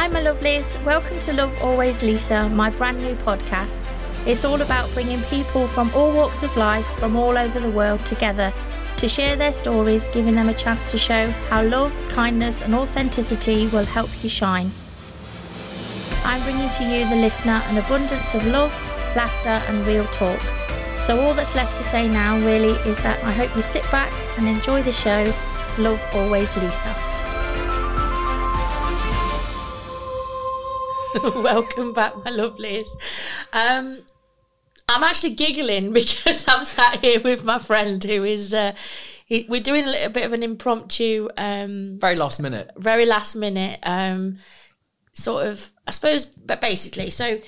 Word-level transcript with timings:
Hi, 0.00 0.08
my 0.08 0.22
lovelies. 0.22 0.82
Welcome 0.82 1.18
to 1.18 1.34
Love 1.34 1.54
Always 1.60 2.02
Lisa, 2.02 2.48
my 2.48 2.70
brand 2.70 3.02
new 3.02 3.14
podcast. 3.16 3.84
It's 4.24 4.46
all 4.46 4.62
about 4.62 4.90
bringing 4.94 5.20
people 5.24 5.68
from 5.68 5.92
all 5.94 6.10
walks 6.10 6.42
of 6.42 6.56
life, 6.56 6.86
from 6.98 7.16
all 7.16 7.36
over 7.36 7.60
the 7.60 7.68
world, 7.68 8.06
together 8.06 8.50
to 8.96 9.08
share 9.10 9.36
their 9.36 9.52
stories, 9.52 10.08
giving 10.08 10.36
them 10.36 10.48
a 10.48 10.54
chance 10.54 10.86
to 10.86 10.96
show 10.96 11.30
how 11.50 11.62
love, 11.64 11.92
kindness, 12.08 12.62
and 12.62 12.74
authenticity 12.74 13.66
will 13.66 13.84
help 13.84 14.08
you 14.24 14.30
shine. 14.30 14.72
I'm 16.24 16.42
bringing 16.44 16.70
to 16.70 16.84
you, 16.84 17.06
the 17.10 17.16
listener, 17.16 17.62
an 17.66 17.76
abundance 17.76 18.32
of 18.32 18.46
love, 18.46 18.72
laughter, 19.14 19.62
and 19.68 19.86
real 19.86 20.06
talk. 20.06 20.40
So, 21.02 21.20
all 21.20 21.34
that's 21.34 21.54
left 21.54 21.76
to 21.76 21.84
say 21.84 22.08
now 22.08 22.38
really 22.38 22.72
is 22.88 22.96
that 23.02 23.22
I 23.22 23.32
hope 23.32 23.54
you 23.54 23.60
sit 23.60 23.82
back 23.90 24.14
and 24.38 24.48
enjoy 24.48 24.82
the 24.82 24.92
show. 24.92 25.30
Love 25.76 26.00
Always 26.14 26.56
Lisa. 26.56 27.09
Welcome 31.22 31.92
back, 31.92 32.14
my 32.24 32.30
lovelies. 32.30 32.86
Um, 33.52 34.00
I'm 34.88 35.02
actually 35.02 35.34
giggling 35.34 35.92
because 35.94 36.46
I'm 36.48 36.64
sat 36.64 37.00
here 37.00 37.20
with 37.20 37.44
my 37.44 37.58
friend 37.58 38.02
who 38.02 38.24
is. 38.24 38.54
Uh, 38.54 38.72
he, 39.26 39.46
we're 39.48 39.60
doing 39.60 39.84
a 39.84 39.90
little 39.90 40.12
bit 40.12 40.24
of 40.24 40.32
an 40.32 40.42
impromptu, 40.42 41.28
um, 41.36 41.98
Very 42.00 42.16
last 42.16 42.40
minute. 42.40 42.70
very 42.76 43.06
last 43.06 43.34
minute, 43.36 43.78
um, 43.82 44.38
sort 45.12 45.46
of. 45.46 45.70
I 45.86 45.90
suppose, 45.92 46.24
but 46.26 46.60
basically, 46.60 47.10
so 47.10 47.40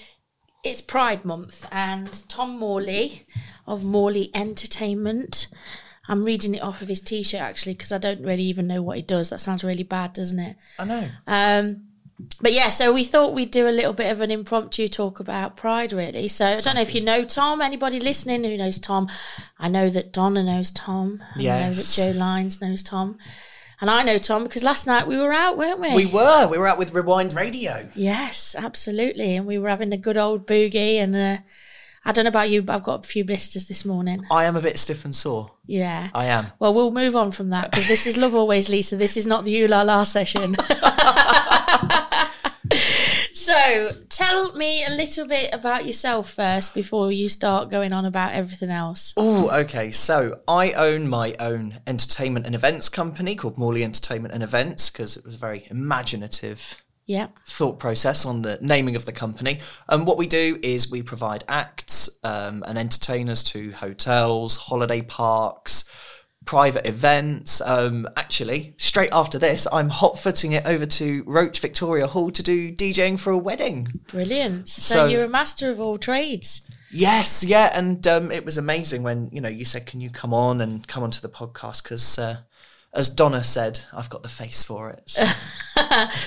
it's 0.64 0.80
Pride 0.80 1.24
Month, 1.24 1.68
and 1.70 2.28
Tom 2.28 2.58
Morley 2.58 3.26
of 3.66 3.84
Morley 3.84 4.30
Entertainment. 4.34 5.48
I'm 6.08 6.24
reading 6.24 6.56
it 6.56 6.62
off 6.62 6.82
of 6.82 6.88
his 6.88 7.00
T-shirt 7.00 7.40
actually 7.40 7.74
because 7.74 7.92
I 7.92 7.98
don't 7.98 8.22
really 8.22 8.42
even 8.42 8.66
know 8.66 8.82
what 8.82 8.96
he 8.96 9.02
does. 9.02 9.30
That 9.30 9.40
sounds 9.40 9.62
really 9.62 9.84
bad, 9.84 10.12
doesn't 10.14 10.38
it? 10.40 10.56
I 10.76 10.84
know. 10.84 11.08
Um, 11.28 11.91
but 12.40 12.52
yeah, 12.52 12.68
so 12.68 12.92
we 12.92 13.04
thought 13.04 13.34
we'd 13.34 13.50
do 13.50 13.68
a 13.68 13.70
little 13.70 13.92
bit 13.92 14.10
of 14.10 14.20
an 14.20 14.30
impromptu 14.30 14.88
talk 14.88 15.20
about 15.20 15.56
Pride, 15.56 15.92
really. 15.92 16.28
So 16.28 16.46
I 16.46 16.60
don't 16.60 16.76
know 16.76 16.82
if 16.82 16.94
you 16.94 17.00
know 17.00 17.24
Tom. 17.24 17.60
Anybody 17.60 18.00
listening 18.00 18.44
who 18.44 18.56
knows 18.56 18.78
Tom? 18.78 19.08
I 19.58 19.68
know 19.68 19.90
that 19.90 20.12
Donna 20.12 20.42
knows 20.42 20.70
Tom. 20.70 21.22
I 21.36 21.42
know 21.42 21.74
that 21.74 21.92
Joe 21.96 22.12
Lyons 22.12 22.60
knows 22.60 22.82
Tom. 22.82 23.18
And 23.80 23.90
I 23.90 24.04
know 24.04 24.16
Tom 24.16 24.44
because 24.44 24.62
last 24.62 24.86
night 24.86 25.08
we 25.08 25.18
were 25.18 25.32
out, 25.32 25.58
weren't 25.58 25.80
we? 25.80 25.92
We 25.92 26.06
were. 26.06 26.46
We 26.46 26.56
were 26.56 26.68
out 26.68 26.78
with 26.78 26.94
Rewind 26.94 27.34
Radio. 27.34 27.90
Yes, 27.96 28.54
absolutely. 28.56 29.34
And 29.34 29.44
we 29.44 29.58
were 29.58 29.68
having 29.68 29.92
a 29.92 29.96
good 29.96 30.16
old 30.16 30.46
boogie. 30.46 30.98
And 30.98 31.16
uh, 31.16 31.38
I 32.04 32.12
don't 32.12 32.24
know 32.24 32.28
about 32.28 32.50
you, 32.50 32.62
but 32.62 32.74
I've 32.74 32.84
got 32.84 33.04
a 33.04 33.08
few 33.08 33.24
blisters 33.24 33.66
this 33.66 33.84
morning. 33.84 34.24
I 34.30 34.44
am 34.44 34.54
a 34.54 34.62
bit 34.62 34.78
stiff 34.78 35.04
and 35.04 35.14
sore. 35.14 35.50
Yeah. 35.66 36.10
I 36.14 36.26
am. 36.26 36.46
Well, 36.60 36.74
we'll 36.74 36.92
move 36.92 37.16
on 37.16 37.32
from 37.32 37.50
that 37.50 37.72
because 37.72 37.88
this 37.88 38.06
is 38.06 38.16
Love 38.16 38.36
Always 38.36 38.68
Lisa. 38.68 38.96
This 38.96 39.16
is 39.16 39.26
not 39.26 39.44
the 39.44 39.60
Ooh 39.62 39.66
La 39.66 39.82
La 39.82 40.04
session. 40.04 40.54
so, 43.72 43.90
tell 44.08 44.52
me 44.54 44.84
a 44.84 44.90
little 44.90 45.26
bit 45.26 45.50
about 45.52 45.86
yourself 45.86 46.30
first 46.30 46.74
before 46.74 47.10
you 47.12 47.28
start 47.28 47.70
going 47.70 47.92
on 47.92 48.04
about 48.04 48.32
everything 48.32 48.70
else. 48.70 49.14
Oh, 49.16 49.50
okay. 49.60 49.90
So 49.90 50.40
I 50.46 50.72
own 50.72 51.08
my 51.08 51.34
own 51.38 51.80
entertainment 51.86 52.46
and 52.46 52.54
events 52.54 52.88
company 52.88 53.34
called 53.34 53.58
Morley 53.58 53.84
Entertainment 53.84 54.34
and 54.34 54.42
Events 54.42 54.90
because 54.90 55.16
it 55.16 55.24
was 55.24 55.34
a 55.34 55.38
very 55.38 55.66
imaginative 55.70 56.82
Yeah. 57.06 57.28
thought 57.46 57.78
process 57.78 58.24
on 58.24 58.42
the 58.42 58.58
naming 58.60 58.96
of 58.96 59.04
the 59.06 59.12
company. 59.12 59.60
And 59.88 60.06
what 60.06 60.18
we 60.18 60.26
do 60.26 60.58
is 60.62 60.90
we 60.90 61.02
provide 61.02 61.44
acts 61.48 62.18
um, 62.24 62.62
and 62.66 62.78
entertainers 62.78 63.42
to 63.44 63.72
hotels, 63.72 64.56
holiday 64.56 65.02
parks, 65.02 65.90
private 66.44 66.86
events. 66.86 67.60
Um, 67.60 68.08
actually, 68.16 68.74
straight 68.76 69.10
after 69.12 69.38
this, 69.38 69.66
I'm 69.72 69.88
hot 69.88 70.18
footing 70.18 70.52
it 70.52 70.66
over 70.66 70.86
to 70.86 71.22
Roche 71.26 71.58
Victoria 71.60 72.06
Hall 72.06 72.30
to 72.30 72.42
do 72.42 72.72
DJing 72.72 73.18
for 73.18 73.30
a 73.32 73.38
wedding. 73.38 74.00
Brilliant. 74.08 74.68
So, 74.68 74.94
So- 74.94 75.06
you're 75.06 75.24
a 75.24 75.28
master 75.28 75.70
of 75.70 75.80
all 75.80 75.98
trades. 75.98 76.62
Yes, 76.94 77.42
yeah, 77.42 77.70
and 77.72 78.06
um, 78.06 78.30
it 78.30 78.44
was 78.44 78.58
amazing 78.58 79.02
when 79.02 79.30
you 79.32 79.40
know 79.40 79.48
you 79.48 79.64
said, 79.64 79.86
"Can 79.86 80.02
you 80.02 80.10
come 80.10 80.34
on 80.34 80.60
and 80.60 80.86
come 80.86 81.02
onto 81.02 81.22
the 81.22 81.28
podcast?" 81.30 81.82
Because, 81.84 82.18
uh, 82.18 82.36
as 82.94 83.08
Donna 83.08 83.42
said, 83.42 83.80
I've 83.94 84.10
got 84.10 84.22
the 84.22 84.28
face 84.28 84.62
for 84.62 84.90
it. 84.90 85.02
So. 85.06 85.24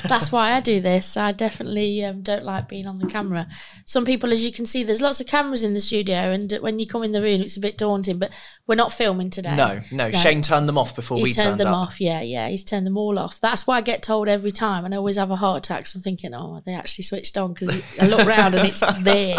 That's 0.08 0.32
why 0.32 0.54
I 0.54 0.62
do 0.62 0.82
this. 0.82 1.16
I 1.16 1.32
definitely 1.32 2.04
um, 2.04 2.22
don't 2.24 2.44
like 2.44 2.68
being 2.68 2.88
on 2.88 2.98
the 2.98 3.08
camera. 3.08 3.48
Some 3.86 4.04
people, 4.04 4.32
as 4.32 4.44
you 4.44 4.52
can 4.52 4.66
see, 4.66 4.82
there's 4.84 5.02
lots 5.02 5.20
of 5.22 5.28
cameras 5.28 5.62
in 5.62 5.74
the 5.76 5.80
studio, 5.80 6.16
and 6.32 6.52
when 6.62 6.80
you 6.80 6.88
come 6.88 7.04
in 7.04 7.12
the 7.12 7.22
room, 7.22 7.42
it's 7.42 7.56
a 7.56 7.60
bit 7.60 7.78
daunting. 7.78 8.18
But 8.18 8.32
we're 8.66 8.74
not 8.76 8.92
filming 8.92 9.30
today. 9.30 9.56
no, 9.56 9.82
no, 9.92 10.10
Shane 10.12 10.42
turned 10.42 10.68
them 10.68 10.78
off 10.78 10.96
before 10.96 11.18
He 11.18 11.24
we 11.24 11.32
turned 11.34 11.50
turned 11.50 11.60
them 11.60 11.68
up. 11.68 11.90
off. 11.90 12.02
Yeah, 12.02 12.22
yeah. 12.22 12.48
He's 12.50 12.64
turned 12.64 12.88
them 12.88 12.98
all 12.98 13.20
off. 13.20 13.40
That's 13.40 13.68
why 13.68 13.78
I 13.78 13.82
get 13.82 14.02
told 14.02 14.28
every 14.28 14.52
time, 14.52 14.86
and 14.86 14.94
I 14.94 14.98
always 14.98 15.18
have 15.18 15.30
a 15.30 15.36
heart 15.36 15.64
attack. 15.66 15.86
So 15.86 15.98
I'm 15.98 16.02
thinking, 16.04 16.34
oh, 16.34 16.62
they 16.66 16.74
actually 16.74 17.04
switched 17.04 17.38
on 17.38 17.54
because 17.54 17.80
I 18.02 18.08
look 18.08 18.26
round 18.28 18.56
and 18.56 18.68
it's 18.68 18.80
there. 19.04 19.38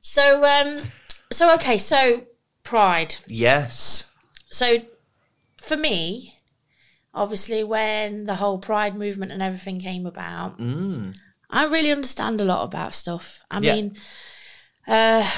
So, 0.00 0.44
um, 0.44 0.80
so 1.30 1.54
okay, 1.54 1.78
so 1.78 2.24
Pride. 2.64 3.14
Yes, 3.28 4.10
So, 4.48 4.78
for 5.60 5.76
me, 5.76 6.38
obviously, 7.14 7.62
when 7.64 8.26
the 8.26 8.36
whole 8.36 8.58
Pride 8.58 8.96
movement 8.96 9.32
and 9.32 9.42
everything 9.42 9.80
came 9.80 10.06
about, 10.06 10.58
mm. 10.58 11.14
I 11.48 11.64
really 11.66 11.90
understand 11.92 12.40
a 12.40 12.44
lot 12.44 12.64
about 12.64 12.94
stuff. 12.94 13.40
I 13.50 13.60
Yeah. 13.60 13.74
mean, 13.74 13.96
uh, 14.86 15.28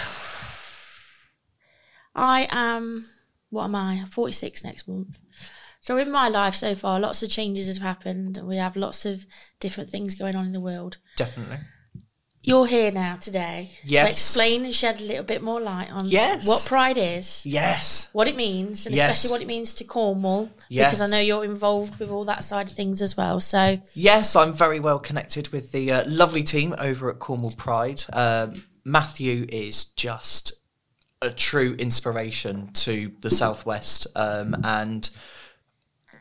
I 2.14 2.46
am, 2.50 3.08
what 3.50 3.64
am 3.64 3.74
I? 3.74 4.04
46 4.10 4.64
next 4.64 4.86
month. 4.86 5.18
So, 5.80 5.98
in 5.98 6.10
my 6.12 6.28
life 6.28 6.54
so 6.54 6.74
far, 6.74 7.00
lots 7.00 7.22
of 7.22 7.30
changes 7.30 7.68
have 7.68 7.78
happened. 7.78 8.38
We 8.42 8.56
have 8.56 8.76
lots 8.76 9.04
of 9.04 9.26
different 9.58 9.90
things 9.90 10.14
going 10.14 10.36
on 10.36 10.46
in 10.46 10.52
the 10.52 10.60
world. 10.60 10.98
definitely. 11.16 11.58
You're 12.44 12.66
here 12.66 12.90
now 12.90 13.16
today 13.16 13.70
to 13.86 14.08
explain 14.08 14.64
and 14.64 14.74
shed 14.74 15.00
a 15.00 15.04
little 15.04 15.22
bit 15.22 15.42
more 15.42 15.60
light 15.60 15.90
on 15.92 16.06
Yes. 16.06 16.44
what 16.46 16.64
Pride 16.66 16.98
is, 16.98 17.46
Yes, 17.46 18.08
what 18.12 18.26
it 18.26 18.34
means, 18.34 18.84
and 18.84 18.96
Yes. 18.96 19.16
especially 19.16 19.32
what 19.32 19.42
it 19.42 19.46
means 19.46 19.74
to 19.74 19.84
Cornwall, 19.84 20.50
Yes. 20.68 20.90
because 20.90 21.02
I 21.02 21.06
know 21.06 21.20
you're 21.22 21.44
involved 21.44 22.00
with 22.00 22.10
all 22.10 22.24
that 22.24 22.42
side 22.42 22.68
of 22.68 22.74
things 22.74 23.00
as 23.00 23.16
well. 23.16 23.38
So, 23.38 23.78
yes, 23.94 24.34
I'm 24.34 24.52
very 24.52 24.80
well 24.80 24.98
connected 24.98 25.48
with 25.50 25.70
the 25.70 25.92
uh, 25.92 26.04
lovely 26.08 26.42
team 26.42 26.74
over 26.78 27.08
at 27.10 27.20
Cornwall 27.20 27.52
Pride. 27.52 28.02
Um, 28.12 28.64
Matthew 28.84 29.46
is 29.48 29.84
just 29.84 30.54
a 31.20 31.30
true 31.30 31.74
inspiration 31.78 32.72
to 32.72 33.12
the 33.20 33.30
Southwest, 33.30 34.08
um, 34.16 34.56
and 34.64 35.08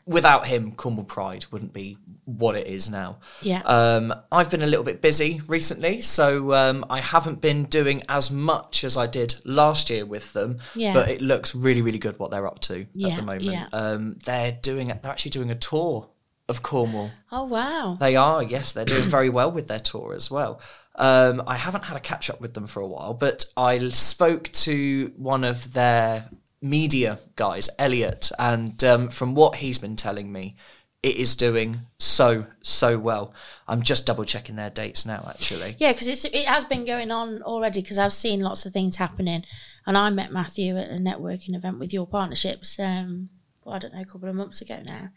without 0.06 0.46
him, 0.46 0.72
Cornwall 0.72 1.04
Pride 1.04 1.46
wouldn't 1.50 1.72
be 1.72 1.96
what 2.24 2.54
it 2.54 2.66
is 2.66 2.88
now. 2.90 3.18
yeah. 3.40 3.62
Um, 3.64 4.14
I've 4.30 4.50
been 4.50 4.62
a 4.62 4.66
little 4.66 4.84
bit 4.84 5.02
busy 5.02 5.40
recently, 5.46 6.00
so 6.00 6.52
um, 6.54 6.84
I 6.88 7.00
haven't 7.00 7.40
been 7.40 7.64
doing 7.64 8.02
as 8.08 8.30
much 8.30 8.84
as 8.84 8.96
I 8.96 9.06
did 9.06 9.34
last 9.44 9.90
year 9.90 10.04
with 10.06 10.32
them. 10.32 10.58
Yeah. 10.74 10.94
But 10.94 11.08
it 11.08 11.20
looks 11.20 11.54
really, 11.54 11.82
really 11.82 11.98
good 11.98 12.18
what 12.18 12.30
they're 12.30 12.46
up 12.46 12.60
to 12.60 12.86
Yeah, 12.94 13.08
at 13.08 13.16
the 13.16 13.22
moment. 13.22 13.42
yeah. 13.44 13.66
Um, 13.72 14.18
they're 14.24 14.52
doing 14.62 14.88
they're 14.88 14.98
actually 15.10 15.30
doing 15.32 15.50
a 15.50 15.56
tour 15.56 16.08
of 16.48 16.62
Cornwall. 16.62 17.10
oh, 17.30 17.44
wow. 17.44 17.96
They 17.98 18.16
are, 18.16 18.42
yes, 18.42 18.72
they're 18.72 18.84
doing 18.84 19.04
very 19.04 19.28
well 19.28 19.50
with 19.50 19.68
their 19.68 19.78
tour 19.78 20.14
as 20.14 20.30
well. 20.30 20.60
Um, 20.96 21.42
I 21.46 21.56
haven't 21.56 21.84
had 21.84 21.96
a 21.96 22.00
catch 22.00 22.28
up 22.28 22.40
with 22.40 22.52
them 22.54 22.66
for 22.66 22.80
a 22.80 22.86
while, 22.86 23.14
but 23.14 23.46
I 23.56 23.88
spoke 23.88 24.50
to 24.52 25.12
one 25.16 25.42
of 25.44 25.72
their 25.72 26.28
media 26.62 27.18
guys, 27.36 27.68
Elliot, 27.78 28.30
and 28.38 28.82
um, 28.84 29.08
from 29.08 29.34
what 29.34 29.56
he's 29.56 29.78
been 29.78 29.96
telling 29.96 30.32
me, 30.32 30.56
it 31.02 31.16
is 31.16 31.34
doing 31.34 31.80
so 31.98 32.46
so 32.62 32.98
well. 32.98 33.34
I'm 33.66 33.82
just 33.82 34.06
double 34.06 34.24
checking 34.24 34.56
their 34.56 34.70
dates 34.70 35.04
now, 35.04 35.26
actually. 35.28 35.74
Yeah, 35.78 35.92
because 35.92 36.24
it 36.24 36.46
has 36.46 36.64
been 36.64 36.84
going 36.84 37.10
on 37.10 37.42
already. 37.42 37.80
Because 37.82 37.98
I've 37.98 38.12
seen 38.12 38.40
lots 38.40 38.64
of 38.64 38.72
things 38.72 38.96
happening, 38.96 39.44
and 39.84 39.98
I 39.98 40.10
met 40.10 40.32
Matthew 40.32 40.78
at 40.78 40.90
a 40.90 40.94
networking 40.94 41.56
event 41.56 41.78
with 41.80 41.92
your 41.92 42.06
partnerships. 42.06 42.78
Um, 42.78 43.30
well, 43.64 43.74
I 43.74 43.78
don't 43.78 43.94
know, 43.94 44.02
a 44.02 44.06
couple 44.06 44.28
of 44.28 44.34
months 44.34 44.60
ago 44.60 44.80
now, 44.84 45.10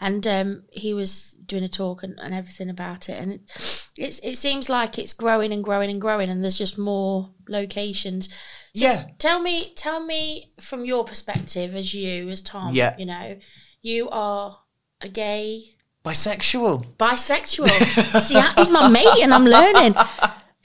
and 0.00 0.26
um, 0.26 0.62
he 0.70 0.94
was 0.94 1.32
doing 1.46 1.64
a 1.64 1.68
talk 1.68 2.02
and, 2.02 2.18
and 2.20 2.34
everything 2.34 2.68
about 2.70 3.08
it, 3.08 3.20
and 3.20 3.32
it, 3.32 3.86
it's 3.96 4.18
it 4.20 4.36
seems 4.36 4.68
like 4.68 4.98
it's 4.98 5.12
growing 5.12 5.52
and 5.52 5.64
growing 5.64 5.90
and 5.90 6.00
growing, 6.00 6.30
and 6.30 6.42
there's 6.42 6.58
just 6.58 6.78
more 6.78 7.30
locations. 7.48 8.28
So 8.74 8.84
Yeah. 8.84 9.06
tell 9.18 9.40
me, 9.40 9.72
tell 9.74 10.04
me 10.04 10.52
from 10.60 10.84
your 10.84 11.04
perspective 11.04 11.74
as 11.74 11.94
you, 11.94 12.28
as 12.28 12.40
Tom. 12.40 12.74
Yeah. 12.74 12.94
You 12.98 13.06
know, 13.06 13.38
you 13.82 14.08
are 14.10 14.58
a 15.00 15.08
gay 15.08 15.74
Bisexual. 16.04 16.96
bisexual. 16.96 18.20
See, 18.20 18.40
he's 18.56 18.70
my 18.70 18.88
mate, 18.88 19.20
and 19.22 19.34
I'm 19.34 19.44
learning. 19.44 19.94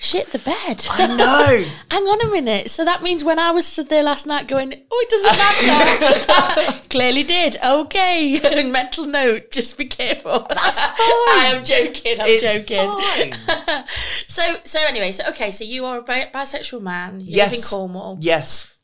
Shit 0.03 0.31
the 0.31 0.39
bed. 0.39 0.85
I 0.89 1.07
know. 1.15 1.65
Hang 1.91 2.03
on 2.03 2.21
a 2.27 2.29
minute. 2.29 2.69
So 2.69 2.83
that 2.83 3.01
means 3.01 3.23
when 3.23 3.39
I 3.39 3.51
was 3.51 3.65
stood 3.65 3.87
there 3.87 4.03
last 4.03 4.27
night 4.27 4.49
going, 4.49 4.73
oh, 4.91 5.05
it 5.07 5.09
doesn't 5.09 6.67
matter. 6.67 6.79
Clearly 6.89 7.23
did. 7.23 7.55
Okay. 7.63 8.63
Mental 8.69 9.05
note. 9.05 9.49
Just 9.51 9.77
be 9.77 9.85
careful. 9.85 10.45
That's 10.49 10.85
fine. 10.85 10.97
I 10.99 11.51
am 11.55 11.63
joking. 11.63 12.19
I'm 12.19 12.27
it's 12.27 12.67
joking. 12.67 13.33
So, 14.27 14.43
so 14.65 14.79
anyway, 14.85 15.13
so 15.13 15.23
okay, 15.29 15.51
so 15.51 15.63
you 15.63 15.85
are 15.85 15.99
a 15.99 16.01
bi- 16.01 16.29
bisexual 16.33 16.81
man. 16.81 17.21
You 17.21 17.37
live 17.37 17.53
in 17.53 17.59
Yes. 17.59 17.69
Cornwall. 17.69 18.17
yes. 18.19 18.75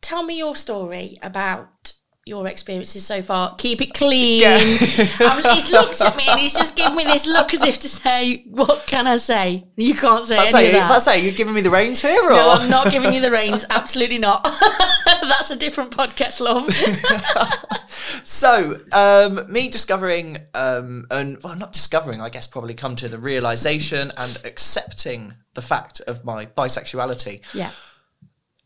Tell 0.00 0.22
me 0.22 0.38
your 0.38 0.56
story 0.56 1.18
about 1.22 1.92
your 2.28 2.46
experiences 2.46 3.04
so 3.04 3.22
far. 3.22 3.54
Keep 3.56 3.80
it 3.82 3.94
clean. 3.94 4.42
Yeah. 4.42 4.56
um, 4.58 5.54
he's 5.54 5.70
looked 5.70 6.00
at 6.00 6.16
me 6.16 6.26
and 6.28 6.38
he's 6.38 6.54
just 6.54 6.76
given 6.76 6.96
me 6.96 7.04
this 7.04 7.26
look 7.26 7.52
as 7.52 7.64
if 7.64 7.78
to 7.80 7.88
say, 7.88 8.44
"What 8.46 8.86
can 8.86 9.06
I 9.06 9.16
say? 9.16 9.66
You 9.76 9.94
can't 9.94 10.24
say 10.24 10.36
I 10.36 10.44
any 10.44 10.66
of 10.66 10.72
that." 10.74 10.90
I 10.90 10.98
say, 10.98 11.22
you're 11.22 11.32
giving 11.32 11.54
me 11.54 11.60
the 11.60 11.70
reins 11.70 12.02
here, 12.02 12.22
or 12.22 12.30
no, 12.30 12.50
I'm 12.50 12.70
not 12.70 12.92
giving 12.92 13.12
you 13.12 13.20
the 13.20 13.30
reins. 13.30 13.64
Absolutely 13.70 14.18
not. 14.18 14.44
That's 15.06 15.50
a 15.50 15.56
different 15.56 15.90
podcast, 15.96 16.40
love. 16.40 16.68
So, 18.24 18.78
um, 18.92 19.50
me 19.50 19.70
discovering, 19.70 20.38
um, 20.52 21.06
and 21.10 21.42
well, 21.42 21.56
not 21.56 21.72
discovering, 21.72 22.20
I 22.20 22.28
guess, 22.28 22.46
probably 22.46 22.74
come 22.74 22.94
to 22.96 23.08
the 23.08 23.18
realization 23.18 24.12
and 24.18 24.38
accepting 24.44 25.32
the 25.54 25.62
fact 25.62 26.00
of 26.02 26.24
my 26.24 26.44
bisexuality 26.44 27.40
yeah, 27.54 27.70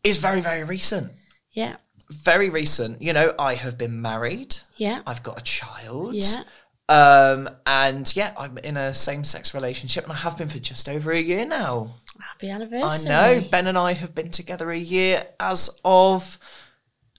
is 0.03 0.17
very, 0.17 0.41
very 0.41 0.65
recent. 0.65 1.13
yeah, 1.53 1.77
Very 2.13 2.49
recent. 2.49 3.01
You 3.01 3.13
know, 3.13 3.33
I 3.37 3.55
have 3.55 3.77
been 3.77 4.01
married. 4.01 4.55
yeah, 4.77 5.01
I've 5.05 5.23
got 5.23 5.39
a 5.39 5.43
child. 5.43 6.15
yeah. 6.15 6.43
Um, 6.89 7.49
and 7.65 8.13
yeah, 8.15 8.33
I'm 8.37 8.57
in 8.57 8.75
a 8.75 8.93
same-sex 8.93 9.53
relationship, 9.53 10.03
and 10.03 10.11
I 10.13 10.17
have 10.17 10.37
been 10.37 10.49
for 10.49 10.59
just 10.59 10.89
over 10.89 11.11
a 11.11 11.19
year 11.19 11.45
now. 11.45 11.95
Happy 12.19 12.49
anniversary. 12.49 13.09
I 13.09 13.37
know 13.39 13.47
Ben 13.49 13.67
and 13.67 13.77
I 13.77 13.93
have 13.93 14.13
been 14.13 14.31
together 14.31 14.69
a 14.69 14.77
year 14.77 15.25
as 15.39 15.79
of. 15.85 16.37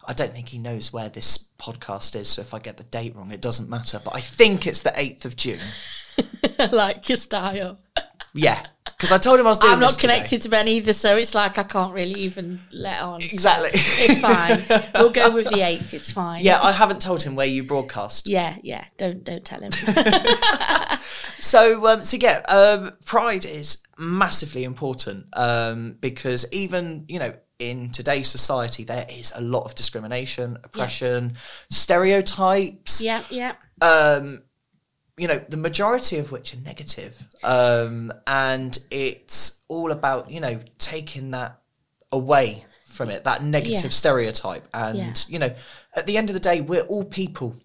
I 0.07 0.13
don't 0.13 0.33
think 0.33 0.51
he 0.51 0.59
knows 0.59 0.93
where 0.93 1.09
this 1.09 1.49
podcast 1.59 2.15
is, 2.15 2.29
so 2.29 2.43
if 2.43 2.53
I 2.53 2.59
get 2.59 2.77
the 2.77 2.85
date 2.85 3.17
wrong, 3.17 3.31
it 3.31 3.41
doesn't 3.41 3.71
matter. 3.71 4.01
But 4.05 4.15
I 4.15 4.21
think 4.21 4.67
it's 4.67 4.83
the 4.83 4.93
eighth 5.01 5.25
of 5.25 5.35
June. 5.35 5.61
like 6.73 7.09
your 7.09 7.17
style. 7.17 7.79
Yeah, 8.37 8.67
because 8.85 9.13
I 9.13 9.19
told 9.19 9.39
him 9.39 9.47
I 9.47 9.51
was 9.51 9.59
doing. 9.59 9.75
I'm 9.75 9.81
not 9.81 9.91
this 9.91 9.97
today. 9.99 10.15
connected 10.15 10.43
to 10.43 10.49
Ben 10.49 10.67
either, 10.67 10.93
so 10.93 11.17
it's 11.17 11.35
like 11.37 11.57
I 11.57 11.63
can't 11.63 11.95
really 11.95 12.21
even 12.23 12.61
let 12.73 13.01
on. 13.01 13.21
So 13.21 13.33
Exactly. 13.33 13.71
it's 13.75 14.19
fine. 14.19 14.65
We'll 14.95 15.11
go 15.11 15.31
with 15.31 15.49
the 15.51 15.61
eighth. 15.61 15.95
It's 15.95 16.11
fine. 16.13 16.43
Yeah, 16.43 16.61
I 16.61 16.73
haven't 16.73 17.01
told 17.01 17.23
him 17.23 17.37
where 17.37 17.47
you 17.47 17.63
broadcast. 17.63 18.29
Yeah, 18.29 18.57
yeah. 18.63 18.85
Don't 18.99 19.23
don't 19.25 19.45
tell 19.45 19.61
him. 19.61 19.71
So, 21.39 21.87
um, 21.87 22.03
so 22.03 22.17
yeah, 22.19 22.39
um, 22.49 22.93
pride 23.05 23.45
is 23.45 23.83
massively 23.99 24.65
important 24.65 25.27
um, 25.35 25.97
because 26.01 26.47
even 26.53 27.05
you 27.07 27.19
know 27.19 27.35
in 27.59 27.91
today's 27.91 28.29
society 28.29 28.85
there 28.85 29.05
is 29.11 29.31
a 29.37 29.43
lot 29.43 29.65
of 29.65 29.75
discrimination, 29.75 30.57
oppression, 30.65 31.35
stereotypes. 31.71 33.03
yeah, 33.03 33.23
yeah, 33.29 33.55
um, 33.83 34.43
you 35.17 35.29
know, 35.29 35.41
the 35.49 35.57
majority 35.57 36.19
of 36.19 36.33
which 36.33 36.55
are 36.55 36.61
negative. 36.61 37.23
Um, 37.43 38.13
and 38.27 38.77
it's 38.91 39.61
all 39.69 39.91
about, 39.93 40.31
you 40.31 40.41
know, 40.41 40.61
taking 40.79 41.31
that 41.33 41.61
away 42.11 42.65
from 42.85 43.11
it, 43.11 43.25
that 43.25 43.43
negative 43.43 43.85
Yes. 43.85 43.95
stereotype. 43.97 44.67
And, 44.75 44.99
Yeah. 44.99 45.15
you 45.29 45.39
know, 45.39 45.55
at 45.95 46.07
the 46.07 46.17
end 46.17 46.31
of 46.31 46.35
the 46.35 46.41
day, 46.41 46.61
we're 46.61 46.83
all 46.83 47.05
people. 47.05 47.57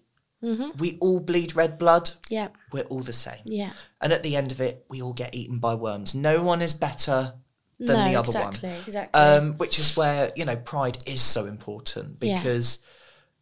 We 0.78 0.96
all 1.00 1.20
bleed 1.20 1.54
red 1.54 1.76
blood. 1.78 2.12
yeah, 2.30 2.48
We're 2.72 2.84
all 2.84 3.00
the 3.00 3.12
same. 3.12 3.42
yeah. 3.44 3.72
And 4.00 4.10
at 4.10 4.22
the 4.22 4.36
end 4.36 4.52
of 4.52 4.60
it, 4.60 4.86
we 4.88 5.02
all 5.02 5.12
get 5.12 5.34
eaten 5.34 5.58
by 5.58 5.74
worms. 5.74 6.14
No 6.14 6.42
one 6.42 6.62
is 6.62 6.72
better 6.72 7.34
than 7.78 7.96
no, 7.98 8.04
the 8.10 8.14
other 8.16 8.28
exactly, 8.28 8.68
one 8.70 8.78
Exactly. 8.86 9.20
um, 9.20 9.58
which 9.58 9.78
is 9.78 9.96
where 9.96 10.32
you 10.36 10.44
know 10.46 10.56
pride 10.56 10.98
is 11.06 11.20
so 11.20 11.44
important 11.46 12.18
Yeah. 12.22 12.38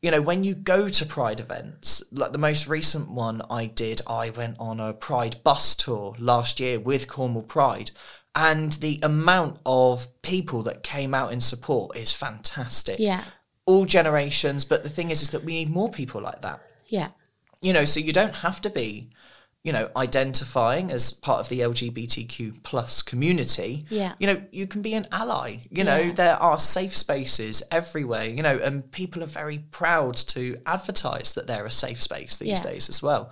You 0.02 0.10
know 0.10 0.20
when 0.20 0.44
you 0.44 0.54
go 0.54 0.88
to 0.88 1.04
pride 1.04 1.40
events 1.40 2.02
like 2.12 2.32
the 2.32 2.38
most 2.38 2.68
recent 2.68 3.10
one 3.10 3.42
i 3.50 3.66
did 3.66 4.00
i 4.08 4.30
went 4.30 4.56
on 4.60 4.78
a 4.78 4.92
pride 4.92 5.36
bus 5.42 5.74
tour 5.74 6.14
last 6.18 6.60
year 6.60 6.78
with 6.78 7.08
cornwall 7.08 7.42
pride 7.42 7.90
and 8.38 8.72
the 8.74 9.00
amount 9.02 9.58
of 9.66 10.06
people 10.22 10.62
that 10.62 10.84
came 10.84 11.12
out 11.12 11.32
in 11.32 11.40
support 11.40 11.96
is 11.96 12.12
fantastic. 12.12 12.98
Yeah, 13.00 13.24
all 13.66 13.84
generations 13.84 14.64
but 14.64 14.82
the 14.82 14.88
thing 14.88 15.10
is 15.10 15.22
is 15.22 15.30
that 15.30 15.44
we 15.44 15.54
need 15.54 15.70
more 15.70 15.90
people 15.90 16.20
like 16.20 16.40
that. 16.42 16.60
Yeah, 16.86 17.08
you 17.60 17.72
know 17.72 17.84
so 17.84 18.00
you 18.00 18.12
don't 18.12 18.36
have 18.36 18.60
to 18.62 18.70
be 18.70 19.10
you 19.64 19.72
know 19.72 19.88
identifying 19.96 20.90
as 20.92 21.12
part 21.12 21.40
of 21.40 21.48
the 21.48 21.60
lgbtq 21.60 22.62
plus 22.62 23.02
community 23.02 23.84
Yeah. 23.90 24.12
you 24.18 24.26
know 24.28 24.40
you 24.52 24.66
can 24.66 24.82
be 24.82 24.94
an 24.94 25.06
ally 25.10 25.56
you 25.70 25.84
know 25.84 25.98
Yeah. 25.98 26.12
there 26.12 26.36
are 26.36 26.58
safe 26.58 26.96
spaces 26.96 27.62
everywhere 27.70 28.24
you 28.26 28.42
know 28.42 28.56
and 28.58 28.88
people 28.92 29.22
are 29.22 29.26
very 29.26 29.58
proud 29.70 30.16
to 30.28 30.58
advertise 30.64 31.34
that 31.34 31.46
they're 31.48 31.66
a 31.66 31.70
safe 31.70 32.00
space 32.00 32.36
these 32.36 32.48
Yeah. 32.58 32.62
days 32.62 32.88
as 32.88 33.02
well 33.02 33.30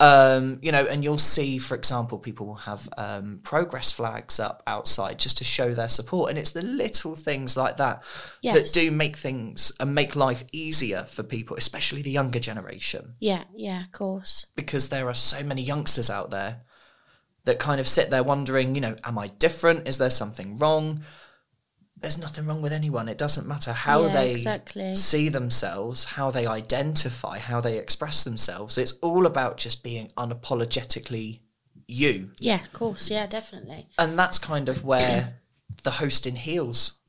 um, 0.00 0.58
you 0.62 0.72
know, 0.72 0.84
and 0.86 1.04
you'll 1.04 1.18
see, 1.18 1.58
for 1.58 1.74
example, 1.74 2.18
people 2.18 2.46
will 2.46 2.54
have 2.54 2.88
um, 2.96 3.40
progress 3.42 3.92
flags 3.92 4.40
up 4.40 4.62
outside 4.66 5.18
just 5.18 5.36
to 5.38 5.44
show 5.44 5.72
their 5.74 5.88
support, 5.88 6.30
and 6.30 6.38
it's 6.38 6.50
the 6.52 6.62
little 6.62 7.14
things 7.14 7.56
like 7.56 7.76
that 7.76 8.02
Yes. 8.42 8.54
that 8.72 8.80
do 8.80 8.90
make 8.90 9.16
things 9.16 9.72
and 9.78 9.94
make 9.94 10.16
life 10.16 10.42
easier 10.52 11.04
for 11.04 11.22
people, 11.22 11.56
especially 11.56 12.02
the 12.02 12.10
younger 12.10 12.40
generation 12.40 13.14
yeah, 13.20 13.44
yeah. 13.54 13.84
Of 13.84 13.92
course. 13.92 14.46
because 14.56 14.88
there 14.88 15.06
are 15.06 15.14
so 15.14 15.44
many 15.44 15.62
youngsters 15.62 16.08
out 16.08 16.30
there 16.30 16.62
that 17.44 17.58
kind 17.58 17.80
of 17.80 17.86
sit 17.88 18.10
there 18.10 18.22
wondering, 18.22 18.74
you 18.74 18.80
know, 18.80 18.96
am 19.04 19.18
I 19.18 19.28
different? 19.28 19.86
Is 19.88 19.98
there 19.98 20.10
something 20.10 20.56
wrong? 20.56 21.02
There's 22.00 22.18
nothing 22.18 22.46
wrong 22.46 22.62
with 22.62 22.72
anyone. 22.72 23.08
It 23.08 23.18
doesn't 23.18 23.46
matter 23.46 23.72
how 23.72 24.06
Yeah, 24.06 24.12
they 24.12 24.30
exactly. 24.32 24.94
see 24.94 25.28
themselves, 25.28 26.04
how 26.04 26.30
they 26.30 26.46
identify, 26.46 27.38
how 27.38 27.60
they 27.60 27.76
express 27.78 28.24
themselves. 28.24 28.78
It's 28.78 28.92
all 29.02 29.26
about 29.26 29.58
just 29.58 29.84
being 29.84 30.08
unapologetically 30.16 31.40
you. 31.86 32.30
Yeah, 32.40 32.62
of 32.62 32.72
course. 32.72 33.10
Yeah, 33.10 33.26
definitely. 33.26 33.88
And 33.98 34.18
that's 34.18 34.38
kind 34.38 34.68
of 34.68 34.84
where 34.84 35.40
the 35.82 35.90
host 35.90 36.26
in 36.26 36.36
heels 36.36 36.99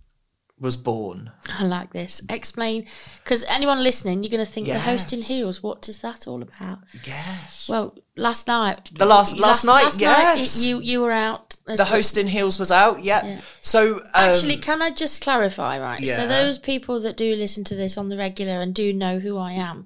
was 0.62 0.78
born. 0.78 1.32
I 1.60 1.66
like 1.66 1.92
this. 1.92 2.22
Explain, 2.30 2.86
because 3.24 3.44
anyone 3.50 3.84
listening, 3.84 4.24
you're 4.24 4.30
going 4.30 4.46
to 4.46 4.52
think 4.52 4.68
the 4.68 4.80
host 4.80 5.12
in 5.12 5.22
heels. 5.22 5.62
What 5.64 5.90
is 5.90 6.00
that 6.02 6.28
all 6.28 6.42
about? 6.44 6.80
Yes. 7.04 7.68
Well, 7.68 7.96
last 8.16 8.48
night. 8.48 8.92
The 8.98 9.06
last- 9.08 9.38
last 9.40 9.66
night, 9.66 9.84
Last 9.86 10.00
yes. 10.00 10.60
night 10.62 10.68
you 10.68 10.80
you 10.80 11.02
were 11.02 11.12
out. 11.12 11.58
the 11.66 11.86
host 11.86 12.18
in 12.18 12.28
heels 12.28 12.60
was 12.60 12.72
out, 12.72 13.04
yeah. 13.04 13.26
Yeah. 13.26 13.42
So 13.62 13.96
um, 13.98 14.02
Actually, 14.14 14.58
can 14.58 14.82
I 14.84 14.92
just 14.92 15.22
clarify, 15.24 15.80
right? 15.80 16.08
So 16.08 16.28
those 16.28 16.58
people 16.60 17.00
that 17.02 17.18
do 17.18 17.36
listen 17.36 17.64
to 17.66 17.76
this 17.76 17.98
on 17.98 18.10
the 18.10 18.18
regular 18.18 18.62
and 18.62 18.74
do 18.74 18.94
know 18.94 19.18
who 19.20 19.38
I 19.38 19.54
am, 19.54 19.86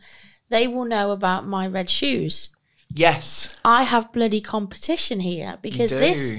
they 0.50 0.68
will 0.68 0.86
know 0.86 1.12
about 1.12 1.48
my 1.48 1.66
red 1.68 1.90
shoes. 1.90 2.54
yes, 2.94 3.56
I 3.64 3.84
have 3.84 4.12
bloody 4.14 4.42
competition 4.42 5.20
here 5.22 5.58
because 5.62 5.92
this 5.92 6.38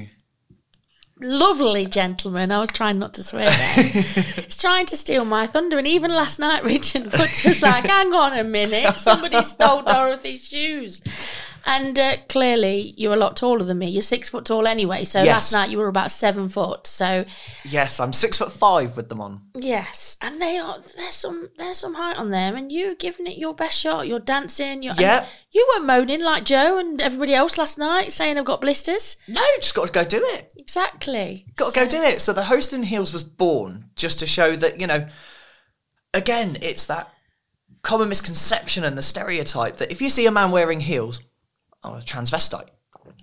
lovely 1.21 1.87
gentleman, 1.87 2.53
I 2.53 2.61
was 2.61 2.71
trying 2.71 2.99
not 2.99 3.15
to 3.15 3.23
swear 3.23 3.51
He's 3.75 4.57
trying 4.57 4.87
to 4.87 4.97
steal 4.97 5.25
my 5.25 5.47
thunder. 5.47 5.79
And 5.79 5.87
even 5.87 6.11
last 6.11 6.39
night, 6.39 6.65
Richard 6.65 7.05
Woods 7.05 7.45
was 7.45 7.63
like, 7.63 7.85
hang 7.85 8.13
on 8.13 8.39
a 8.39 8.45
minute, 8.45 8.97
somebody 8.97 9.41
stole 9.43 9.83
Dorothy's 9.83 10.47
shoes. 10.47 11.03
And 11.69 11.99
uh, 11.99 12.17
clearly, 12.29 12.95
you're 12.97 13.13
a 13.15 13.17
lot 13.17 13.37
taller 13.37 13.65
than 13.65 13.79
me. 13.79 13.89
You're 13.89 14.01
six 14.03 14.29
foot 14.29 14.45
tall 14.45 14.69
anyway. 14.69 15.03
So 15.05 15.23
Yes. 15.23 15.33
last 15.35 15.53
night 15.53 15.71
you 15.71 15.79
were 15.79 15.89
about 15.89 16.13
seven 16.13 16.49
foot. 16.49 16.87
So 16.87 17.25
yes, 17.65 17.99
I'm 17.99 18.13
six 18.13 18.39
foot 18.39 18.53
five 18.53 18.97
with 18.97 19.09
them 19.09 19.21
on. 19.21 19.43
yes, 19.57 20.17
and 20.23 20.41
they 20.41 20.59
are 20.59 20.79
there's 20.97 21.15
some 21.17 21.49
there's 21.59 21.79
some 21.79 21.95
height 21.95 22.17
on 22.19 22.31
them, 22.31 22.55
and 22.55 22.71
you're 22.71 22.95
giving 22.95 23.27
it 23.27 23.37
your 23.37 23.53
best 23.53 23.79
shot. 23.79 24.07
You're 24.07 24.21
dancing. 24.21 24.83
You're, 24.85 24.95
Yeah. 24.97 25.27
You 25.51 25.67
weren't 25.75 25.87
moaning 25.87 26.23
like 26.23 26.45
Joe 26.45 26.79
and 26.79 27.01
everybody 27.01 27.35
else 27.35 27.59
last 27.59 27.79
night, 27.79 28.13
saying 28.13 28.39
I've 28.39 28.45
got 28.45 28.61
blisters. 28.61 29.17
No, 29.27 29.43
just 29.57 29.75
got 29.75 29.87
to 29.87 29.93
go 29.93 30.05
do 30.05 30.23
it. 30.23 30.53
Exactly. 30.57 31.47
Got 31.57 31.75
to 31.75 31.81
go 31.81 31.87
do 31.89 32.01
it. 32.03 32.21
So 32.21 32.33
the 32.33 32.45
host 32.45 32.73
in 32.75 32.83
heels 32.85 33.13
was 33.13 33.25
born 33.25 33.91
just 33.97 34.21
to 34.21 34.27
show 34.27 34.55
that 34.57 34.81
you 34.81 34.87
know. 34.87 35.09
Again, 36.15 36.59
it's 36.63 36.87
that 36.87 37.13
common 37.83 38.09
misconception 38.09 38.85
and 38.85 38.97
the 38.97 39.03
stereotype 39.03 39.77
that 39.77 39.91
if 39.93 40.01
you 40.01 40.09
see 40.09 40.27
a 40.27 40.31
man 40.31 40.51
wearing 40.51 40.81
heels, 40.81 41.21
oh, 41.87 41.95
a 41.95 42.01
transvestite. 42.01 42.69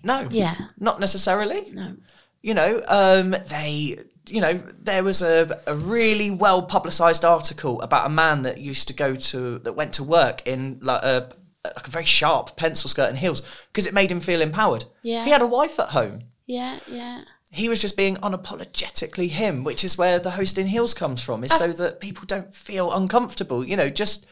No, 0.03 0.27
Yeah. 0.29 0.55
not 0.79 0.99
necessarily. 0.99 1.71
No. 1.71 1.95
you 2.41 2.53
know, 2.53 2.81
um, 2.87 3.31
they, 3.47 3.99
you 4.27 4.41
know, 4.41 4.53
there 4.81 5.03
was 5.03 5.21
a, 5.21 5.61
a 5.67 5.75
really 5.75 6.29
well 6.31 6.61
publicized 6.63 7.23
article 7.23 7.81
about 7.81 8.05
a 8.05 8.09
man 8.09 8.41
that 8.41 8.57
used 8.59 8.87
to 8.89 8.93
go 8.93 9.15
to, 9.15 9.59
that 9.59 9.73
went 9.73 9.93
to 9.93 10.03
work 10.03 10.45
in 10.47 10.79
like 10.81 11.03
a, 11.03 11.29
like 11.63 11.87
a 11.87 11.91
very 11.91 12.05
sharp 12.05 12.57
pencil 12.57 12.89
skirt 12.89 13.07
and 13.09 13.17
heels 13.17 13.41
because 13.67 13.87
it 13.87 13.93
made 13.93 14.11
him 14.11 14.19
feel 14.19 14.41
empowered. 14.41 14.83
Yeah. 15.03 15.23
He 15.23 15.31
had 15.31 15.41
a 15.41 15.47
wife 15.47 15.79
at 15.79 15.89
home. 15.89 16.23
Yeah, 16.45 16.79
yeah. 16.87 17.21
He 17.51 17.69
was 17.69 17.79
just 17.81 17.95
being 17.95 18.17
unapologetically 18.17 19.29
him, 19.29 19.63
which 19.63 19.83
is 19.83 19.97
where 19.97 20.19
the 20.19 20.31
host 20.31 20.57
in 20.57 20.67
heels 20.67 20.93
comes 20.93 21.23
from, 21.23 21.43
is 21.43 21.53
so 21.53 21.71
that 21.71 21.99
people 22.01 22.25
don't 22.25 22.53
feel 22.53 22.91
uncomfortable. 22.91 23.63
You 23.63 23.77
know, 23.77 23.89
just 23.89 24.25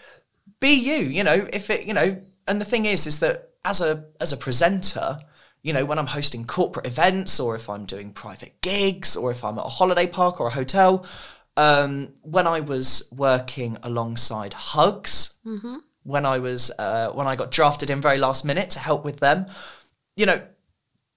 be 0.59 0.73
you. 0.73 1.05
You 1.07 1.23
know, 1.23 1.47
if 1.53 1.69
it, 1.69 1.85
you 1.85 1.93
know, 1.93 2.21
and 2.47 2.59
the 2.59 2.65
thing 2.65 2.85
is, 2.85 3.05
is 3.07 3.19
that 3.19 3.50
as 3.63 3.81
a 3.81 4.05
as 4.19 4.33
a 4.33 4.37
presenter, 4.37 5.19
you 5.61 5.73
know, 5.73 5.85
when 5.85 5.99
I'm 5.99 6.07
hosting 6.07 6.45
corporate 6.45 6.87
events 6.87 7.39
or 7.39 7.55
if 7.55 7.69
I'm 7.69 7.85
doing 7.85 8.11
private 8.11 8.61
gigs 8.61 9.15
or 9.15 9.31
if 9.31 9.43
I'm 9.43 9.57
at 9.59 9.65
a 9.65 9.69
holiday 9.69 10.07
park 10.07 10.39
or 10.39 10.47
a 10.47 10.51
hotel, 10.51 11.05
um, 11.57 12.13
when 12.21 12.47
I 12.47 12.59
was 12.61 13.07
working 13.15 13.77
alongside 13.83 14.53
Hugs, 14.53 15.37
when 16.03 16.25
I 16.25 16.39
was 16.39 16.71
uh, 16.79 17.09
when 17.11 17.27
I 17.27 17.35
got 17.35 17.51
drafted 17.51 17.89
in 17.89 18.01
very 18.01 18.17
last 18.17 18.45
minute 18.45 18.71
to 18.71 18.79
help 18.79 19.05
with 19.05 19.19
them, 19.19 19.45
you 20.15 20.25
know, 20.25 20.41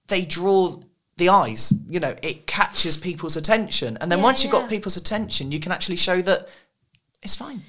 they 0.07 0.23
draw 0.23 0.79
the 1.17 1.29
eyes. 1.29 1.73
You 1.89 1.99
know, 1.99 2.15
it 2.21 2.45
catches 2.45 2.97
people's 2.97 3.37
attention, 3.37 3.97
and 3.99 4.11
then 4.11 4.19
Yeah, 4.19 4.25
once 4.25 4.43
you've 4.43 4.53
yeah. 4.53 4.61
got 4.61 4.69
people's 4.69 4.97
attention, 4.97 5.51
you 5.51 5.59
can 5.59 5.71
actually 5.71 5.95
show 5.95 6.21
that 6.21 6.47
it's 7.23 7.35
fine. 7.35 7.63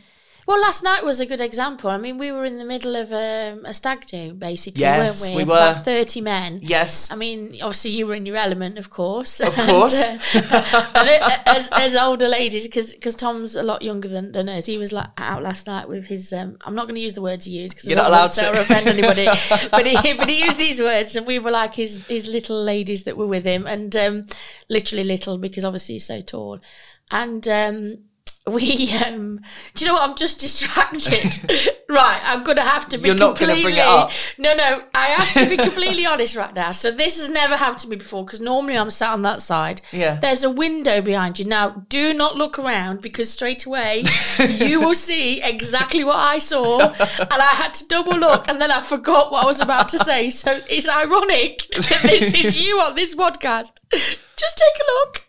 Well, 0.46 0.60
last 0.60 0.84
night 0.84 1.04
was 1.04 1.18
a 1.18 1.26
good 1.26 1.40
example. 1.40 1.90
I 1.90 1.96
mean, 1.98 2.18
we 2.18 2.30
were 2.30 2.44
in 2.44 2.58
the 2.58 2.64
middle 2.64 2.94
of 2.94 3.12
um, 3.12 3.64
a 3.66 3.74
stag 3.74 4.06
do, 4.06 4.32
basically, 4.32 4.82
Yes, 4.82 5.22
weren't 5.22 5.36
we 5.36 5.42
we? 5.42 5.50
were. 5.50 5.56
About 5.56 5.84
30 5.84 6.20
men. 6.20 6.60
Yes. 6.62 7.10
I 7.10 7.16
mean, 7.16 7.58
obviously, 7.60 7.90
you 7.90 8.06
were 8.06 8.14
in 8.14 8.26
your 8.26 8.36
element, 8.36 8.78
of 8.78 8.88
course. 8.88 9.40
Of 9.40 9.54
course. 9.70 10.06
And, 10.34 10.46
uh, 10.52 10.86
and 10.94 11.08
it- 11.08 11.40
as, 11.46 11.68
as 11.72 11.96
older 11.96 12.28
ladies, 12.28 12.68
because 12.68 13.14
Tom's 13.16 13.56
a 13.56 13.64
lot 13.64 13.82
younger 13.82 14.06
than, 14.06 14.30
than 14.30 14.48
us, 14.48 14.66
he 14.66 14.78
was 14.78 14.92
like 14.92 15.08
out 15.18 15.42
last 15.42 15.66
night 15.66 15.88
with 15.88 16.04
his. 16.04 16.32
Um, 16.32 16.58
I'm 16.64 16.76
not 16.76 16.84
going 16.84 16.94
to 16.94 17.00
use 17.00 17.14
the 17.14 17.22
words 17.22 17.44
he 17.46 17.58
used 17.58 17.74
because 17.74 17.90
You're 17.90 17.96
not 17.98 18.06
allowed 18.06 18.26
to. 18.28 18.60
offend 18.60 18.86
anybody. 18.86 19.24
but 19.72 19.84
he 19.84 20.14
but 20.14 20.28
he 20.28 20.44
used 20.44 20.58
these 20.58 20.78
words, 20.80 21.16
and 21.16 21.26
we 21.26 21.40
were 21.40 21.50
like 21.50 21.74
his 21.74 22.06
his 22.06 22.28
little 22.28 22.62
ladies 22.62 23.02
that 23.02 23.16
were 23.16 23.26
with 23.26 23.44
him, 23.44 23.66
and 23.66 23.96
um, 23.96 24.26
literally 24.68 25.02
little 25.02 25.38
because 25.38 25.64
obviously 25.64 25.96
he's 25.96 26.06
so 26.06 26.20
tall, 26.20 26.60
and. 27.10 27.48
Um, 27.48 27.98
we 28.48 28.92
um 28.92 29.40
do 29.74 29.84
you 29.84 29.88
know 29.88 29.94
what? 29.94 30.08
I'm 30.08 30.14
just 30.16 30.38
distracted. 30.40 31.72
Right 31.88 32.20
i'm 32.24 32.42
gonna 32.42 32.62
have 32.62 32.88
to 32.88 32.98
be 32.98 33.06
You're 33.08 33.16
not 33.16 33.38
gonna 33.38 33.52
completely 33.52 33.62
bring 33.62 33.76
it 33.76 33.86
up. 33.86 34.10
no 34.38 34.56
no 34.56 34.82
i 34.92 35.06
have 35.06 35.32
to 35.34 35.46
be 35.48 35.56
completely 35.68 36.04
honest 36.04 36.34
right 36.34 36.52
now. 36.52 36.72
So 36.72 36.90
this 36.90 37.16
has 37.18 37.28
never 37.28 37.56
happened 37.56 37.78
to 37.82 37.88
me 37.88 37.94
before 37.94 38.24
because 38.24 38.40
normally 38.40 38.76
i'm 38.76 38.90
sat 38.90 39.12
on 39.12 39.22
that 39.22 39.40
side. 39.40 39.82
Yeah. 39.92 40.16
there's 40.16 40.42
a 40.42 40.50
window 40.50 41.00
behind 41.00 41.38
you. 41.38 41.44
Now 41.44 41.84
do 41.88 42.12
not 42.12 42.34
look 42.36 42.58
around 42.58 43.02
because 43.02 43.30
straight 43.30 43.66
away 43.66 44.02
you 44.56 44.80
will 44.80 44.94
see 44.94 45.40
exactly 45.40 46.02
what 46.02 46.16
i 46.18 46.38
saw 46.38 46.80
and 46.80 46.96
i 47.30 47.52
had 47.54 47.72
to 47.74 47.86
double 47.86 48.18
look 48.18 48.48
and 48.48 48.60
then 48.60 48.72
i 48.72 48.80
forgot 48.80 49.30
what 49.30 49.44
i 49.44 49.46
was 49.46 49.60
about 49.60 49.88
to 49.90 49.98
say. 49.98 50.28
So 50.28 50.58
it's 50.68 50.88
ironic 50.88 51.60
that 51.70 52.00
this 52.02 52.34
is 52.34 52.58
you 52.58 52.80
on 52.80 52.96
this 52.96 53.14
podcast. 53.14 53.70
Just 54.36 54.58
take 54.58 54.76
a 54.82 54.86
look 54.92 55.22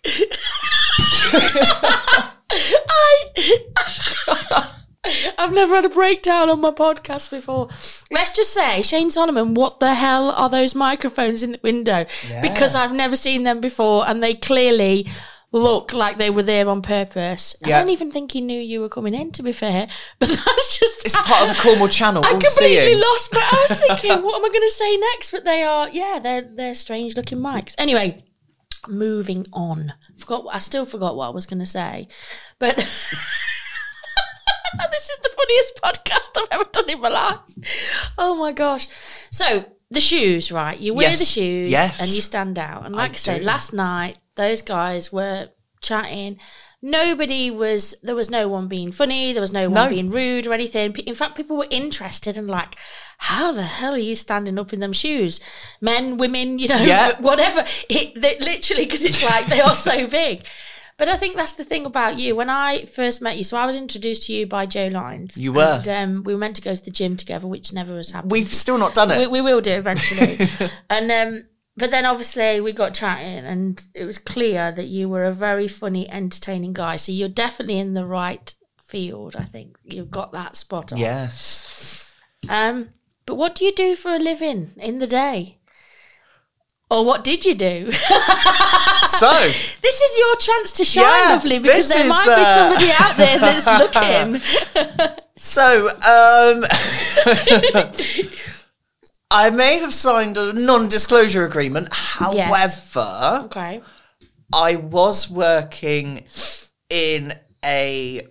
I, 5.37 5.37
I've 5.48 5.54
never 5.54 5.76
had 5.76 5.86
a 5.86 5.90
breakdown 5.90 6.50
on 6.50 6.60
my 6.60 6.72
podcast 6.72 7.32
before. 7.32 7.70
Let's 8.12 8.36
just 8.36 8.54
say, 8.54 8.82
Shane 8.82 9.10
Solomon, 9.10 9.54
what 9.54 9.80
the 9.80 9.94
hell 9.94 10.30
are 10.32 10.50
those 10.50 10.76
microphones 10.76 11.42
in 11.42 11.54
the 11.54 11.60
window? 11.64 12.06
Because 12.42 12.76
I've 12.76 12.92
never 12.92 13.16
seen 13.16 13.44
them 13.44 13.62
before 13.62 14.06
and 14.06 14.22
they 14.22 14.34
clearly 14.34 15.08
look 15.54 15.94
like 15.94 16.18
they 16.18 16.30
were 16.30 16.44
there 16.44 16.68
on 16.68 16.82
purpose. 16.82 17.56
I 17.64 17.70
don't 17.70 17.88
even 17.88 18.12
think 18.12 18.34
he 18.34 18.42
knew 18.42 18.60
you 18.60 18.82
were 18.82 18.90
coming 18.90 19.14
in, 19.14 19.32
to 19.32 19.44
be 19.44 19.54
fair. 19.54 19.88
But 20.20 20.28
that's 20.28 20.80
just. 20.80 21.06
It's 21.06 21.22
part 21.22 21.50
of 21.50 21.56
the 21.56 21.62
Cornwall 21.62 21.88
Channel. 21.88 22.26
I 22.26 22.32
completely 22.32 22.96
lost, 22.96 23.32
but 23.32 23.42
I 23.42 23.66
was 23.70 23.80
thinking, 23.88 24.22
what 24.24 24.36
am 24.36 24.44
I 24.44 24.50
going 24.50 24.68
to 24.68 24.72
say 24.74 24.98
next? 24.98 25.32
But 25.32 25.46
they 25.46 25.64
are, 25.64 25.88
yeah, 25.88 26.20
they're 26.22 26.42
they're 26.42 26.76
strange 26.76 27.16
looking 27.16 27.38
mics. 27.38 27.74
Anyway, 27.78 28.26
moving 28.90 29.46
on. 29.54 29.94
Forgot. 30.18 30.48
I 30.52 30.60
still 30.60 30.84
forgot 30.84 31.16
what 31.16 31.28
I 31.28 31.32
was 31.32 31.46
going 31.46 31.60
to 31.60 31.66
say, 31.66 32.10
but 32.60 32.76
this 34.92 35.10
is 35.10 35.20
the 35.20 35.30
funniest 35.38 35.82
podcast 35.82 36.42
I've 36.42 36.48
ever 36.60 36.70
done 36.72 36.90
in 36.90 37.02
my 37.02 37.10
life. 37.10 37.40
Oh 38.18 38.36
my 38.36 38.52
gosh! 38.52 38.88
So 39.32 39.66
the 39.90 40.02
shoes, 40.02 40.52
right? 40.52 40.80
You 40.80 40.94
wear 40.94 41.10
Yes. 41.10 41.20
the 41.20 41.26
shoes, 41.26 41.70
Yes. 41.70 42.00
and 42.00 42.10
you 42.10 42.22
stand 42.22 42.60
out. 42.60 42.86
And 42.86 42.96
like 42.96 43.12
I, 43.12 43.14
I 43.14 43.18
say, 43.18 43.40
do. 43.40 43.46
last 43.46 43.74
night 43.74 44.18
those 44.36 44.62
guys 44.62 45.12
were 45.12 45.50
chatting. 45.82 46.40
Nobody 46.82 47.50
was. 47.50 47.96
There 48.04 48.16
was 48.16 48.30
no 48.30 48.48
one 48.48 48.68
being 48.68 48.92
funny. 48.92 49.34
There 49.34 49.42
was 49.42 49.52
no 49.52 49.68
one 49.70 49.86
No. 49.86 49.90
being 49.90 50.10
rude 50.12 50.46
or 50.46 50.54
anything. 50.54 50.96
In 50.98 51.16
fact, 51.16 51.36
people 51.36 51.58
were 51.58 51.66
interested 51.72 52.38
and 52.38 52.48
like, 52.48 52.76
how 53.18 53.52
the 53.52 53.64
hell 53.64 53.96
are 53.96 53.98
you 53.98 54.14
standing 54.14 54.60
up 54.60 54.74
in 54.74 54.80
them 54.80 54.94
shoes? 54.94 55.40
Men, 55.82 56.18
women, 56.18 56.60
you 56.60 56.68
know, 56.68 56.76
Yeah. 56.78 57.14
whatever. 57.20 57.66
It, 57.90 58.16
literally, 58.16 58.86
because 58.86 59.04
it's 59.04 59.24
like 59.24 59.48
they 59.48 59.60
are 59.60 59.74
so 59.74 60.06
big. 60.22 60.46
But 60.98 61.10
I 61.10 61.18
think 61.18 61.36
that's 61.36 61.54
the 61.54 61.64
thing 61.64 61.86
about 61.86 62.18
you. 62.18 62.36
When 62.36 62.50
I 62.50 62.86
first 62.86 63.22
met 63.22 63.38
you, 63.38 63.44
so 63.44 63.56
I 63.56 63.68
was 63.68 63.78
introduced 63.78 64.24
to 64.24 64.34
you 64.34 64.48
by 64.48 64.66
Joe 64.66 64.88
Lines. 64.88 65.38
You 65.38 65.54
were. 65.54 65.62
And 65.62 65.88
um, 65.88 66.24
we 66.24 66.34
were 66.34 66.40
meant 66.40 66.56
to 66.56 66.62
go 66.62 66.74
to 66.74 66.84
the 66.84 66.90
gym 66.90 67.16
together, 67.16 67.46
which 67.46 67.72
never 67.72 67.98
has 67.98 68.12
happened. 68.12 68.32
We've 68.32 68.54
still 68.54 68.80
not 68.80 68.96
done 68.96 69.12
it. 69.12 69.20
we, 69.20 69.28
we 69.28 69.42
will 69.42 69.62
do 69.62 69.74
eventually. 69.74 70.48
and 70.90 71.12
um, 71.12 71.46
but 71.76 71.92
then 71.92 72.08
obviously 72.08 72.60
we 72.60 72.74
got 72.74 72.96
chatting, 72.96 73.46
and 73.46 73.84
it 73.94 74.06
was 74.06 74.18
clear 74.18 74.72
that 74.72 74.88
you 74.88 75.08
were 75.08 75.26
a 75.26 75.32
very 75.32 75.68
funny, 75.68 76.10
entertaining 76.10 76.74
guy. 76.74 76.96
So 76.96 77.12
you're 77.12 77.30
definitely 77.30 77.78
in 77.78 77.94
the 77.94 78.06
right 78.06 78.52
field. 78.84 79.36
I 79.36 79.44
think 79.44 79.78
you've 79.84 80.10
got 80.10 80.32
that 80.32 80.56
spot 80.56 80.92
on. 80.92 80.98
yes. 80.98 82.12
Um, 82.50 82.90
but 83.28 83.36
what 83.36 83.54
do 83.54 83.66
you 83.66 83.74
do 83.74 83.94
for 83.96 84.16
a 84.16 84.20
living 84.20 84.72
in 84.78 84.98
the 84.98 85.08
day? 85.08 85.57
Or 86.90 87.06
what 87.06 87.24
did 87.24 87.46
you 87.46 87.56
do? 87.56 87.92
So, 89.08 89.30
this 89.82 90.02
is 90.02 90.18
your 90.20 90.36
chance 90.36 90.72
to 90.74 90.86
shine, 90.86 91.04
Yeah, 91.04 91.30
lovely, 91.30 91.60
because 91.60 91.90
there 91.90 92.04
is, 92.04 92.10
might 92.10 92.26
be 92.26 92.32
uh, 92.36 92.70
somebody 92.70 92.92
out 93.00 93.18
there 93.18 93.40
that's 93.40 93.66
looking. 93.80 95.22
so, 95.38 95.88
um, 95.90 96.66
I 99.32 99.50
may 99.50 99.80
have 99.80 99.94
signed 99.94 100.38
a 100.38 100.54
non-disclosure 100.54 101.46
agreement. 101.46 101.90
However, 101.92 103.42
okay. 103.46 103.82
I 104.54 104.76
was 104.76 105.30
working 105.30 106.26
in 106.90 107.34
a 107.66 108.28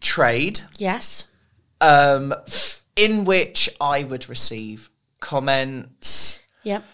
trade 0.00 0.60
Yes. 0.78 1.28
um, 1.80 2.34
in 2.96 3.24
which 3.24 3.68
I 3.80 4.02
would 4.04 4.28
receive 4.28 4.90
comments, 5.20 6.40
Yep. 6.64 6.84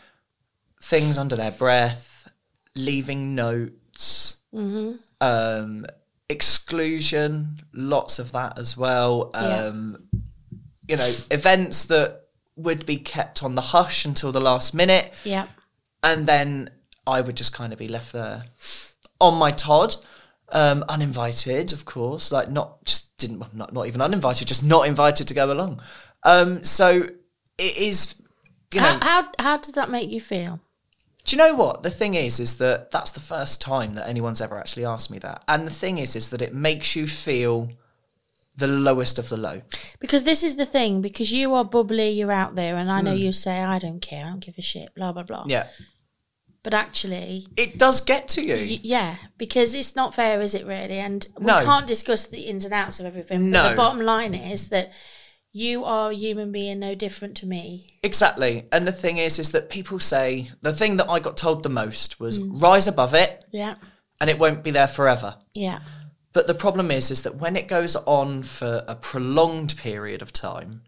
Things 0.90 1.18
under 1.18 1.36
their 1.36 1.50
breath, 1.50 2.28
leaving 2.74 3.34
notes, 3.34 4.38
um, 5.20 5.86
exclusion, 6.28 7.60
lots 7.72 8.18
of 8.18 8.32
that 8.32 8.58
as 8.58 8.76
well. 8.76 9.30
Yeah. 9.34 9.66
Um, 9.66 10.08
You 10.86 10.96
know, 10.98 11.10
events 11.30 11.86
that 11.86 12.24
would 12.56 12.84
be 12.84 12.98
kept 12.98 13.42
on 13.42 13.54
the 13.54 13.62
hush 13.62 14.04
until 14.04 14.32
the 14.32 14.40
last 14.40 14.74
minute, 14.74 15.14
Yep. 15.24 15.48
and 16.02 16.26
then 16.26 16.68
I 17.06 17.22
would 17.22 17.36
just 17.38 17.54
kind 17.54 17.72
of 17.72 17.78
be 17.78 17.88
left 17.88 18.12
there 18.12 18.44
on 19.18 19.34
my 19.38 19.50
Todd, 19.50 19.96
um, 20.50 20.84
uninvited, 20.90 21.72
of 21.72 21.86
course, 21.86 22.30
like 22.30 22.50
not 22.50 22.84
just 22.84 23.16
didn't 23.16 23.54
not 23.54 23.72
not 23.72 23.86
even 23.86 24.02
uninvited, 24.02 24.46
just 24.46 24.62
not 24.62 24.86
invited 24.86 25.26
to 25.28 25.34
go 25.34 25.50
along. 25.50 25.80
Um, 26.22 26.62
so 26.64 27.08
it 27.58 27.76
is, 27.78 28.16
you 28.74 28.80
know, 28.82 28.98
How, 29.00 29.22
how 29.22 29.28
how 29.38 29.56
did 29.56 29.74
that 29.76 29.88
make 29.90 30.10
you 30.10 30.20
feel? 30.20 30.60
Do 31.24 31.34
you 31.36 31.38
know 31.38 31.54
what 31.54 31.82
the 31.82 31.90
thing 31.90 32.14
is? 32.14 32.38
Is 32.40 32.58
that 32.58 32.90
that's 32.90 33.10
the 33.12 33.20
first 33.20 33.60
time 33.60 33.94
that 33.94 34.08
anyone's 34.08 34.40
ever 34.40 34.58
actually 34.58 34.84
asked 34.84 35.10
me 35.10 35.18
that, 35.20 35.42
and 35.48 35.66
the 35.66 35.70
thing 35.70 35.98
is, 35.98 36.14
is 36.16 36.30
that 36.30 36.42
it 36.42 36.54
makes 36.54 36.94
you 36.96 37.06
feel 37.06 37.70
the 38.56 38.68
lowest 38.68 39.18
of 39.18 39.28
the 39.30 39.36
low. 39.36 39.62
Because 39.98 40.22
this 40.22 40.44
is 40.44 40.54
the 40.56 40.66
thing. 40.66 41.00
Because 41.00 41.32
you 41.32 41.54
are 41.54 41.64
bubbly, 41.64 42.10
you're 42.10 42.30
out 42.30 42.54
there, 42.54 42.76
and 42.76 42.90
I 42.90 43.00
know 43.00 43.12
Hmm. 43.12 43.18
you 43.18 43.32
say 43.32 43.60
I 43.62 43.78
don't 43.80 44.00
care, 44.00 44.26
I 44.26 44.28
don't 44.30 44.40
give 44.40 44.54
a 44.58 44.62
shit, 44.62 44.94
blah 44.94 45.12
blah 45.12 45.24
blah. 45.24 45.44
Yeah, 45.48 45.66
But 46.62 46.72
actually, 46.72 47.46
it 47.56 47.78
does 47.78 48.00
get 48.00 48.28
to 48.28 48.42
you. 48.42 48.54
y- 48.56 48.80
yeah, 48.82 49.16
because 49.38 49.74
it's 49.74 49.94
not 49.96 50.14
fair, 50.14 50.40
is 50.40 50.54
it 50.54 50.64
really? 50.66 50.98
And 50.98 51.26
we 51.38 51.46
No. 51.46 51.64
can't 51.64 51.86
discuss 51.86 52.26
the 52.26 52.42
ins 52.42 52.64
and 52.64 52.72
outs 52.72 53.00
of 53.00 53.06
everything. 53.06 53.50
But 53.50 53.62
No. 53.62 53.70
the 53.70 53.76
bottom 53.76 54.00
line 54.00 54.34
is 54.34 54.68
that 54.68 54.90
you 55.56 55.84
are 55.84 56.10
a 56.10 56.14
human 56.14 56.50
being, 56.50 56.80
no 56.80 56.96
different 56.96 57.36
to 57.36 57.46
me. 57.46 57.96
Exactly. 58.02 58.66
And 58.72 58.86
the 58.86 58.92
thing 58.92 59.18
is, 59.18 59.38
is 59.38 59.52
that 59.52 59.70
people 59.70 60.00
say 60.00 60.50
the 60.62 60.72
thing 60.72 60.96
that 60.96 61.08
I 61.08 61.20
got 61.20 61.36
told 61.36 61.62
the 61.62 61.68
most 61.68 62.18
was 62.18 62.38
Hmm. 62.38 62.58
rise 62.58 62.88
above 62.88 63.14
it 63.14 63.44
Yeah, 63.52 63.76
and 64.20 64.28
it 64.28 64.40
won't 64.40 64.64
be 64.64 64.72
there 64.72 64.88
forever. 64.88 65.36
yeah, 65.54 65.78
But 66.32 66.48
the 66.48 66.54
problem 66.54 66.90
is, 66.90 67.12
is 67.12 67.22
that 67.22 67.36
when 67.36 67.54
it 67.56 67.68
goes 67.68 67.94
on 67.94 68.42
for 68.42 68.84
a 68.88 68.96
prolonged 68.96 69.76
period 69.76 70.20
of 70.22 70.32
time, 70.32 70.82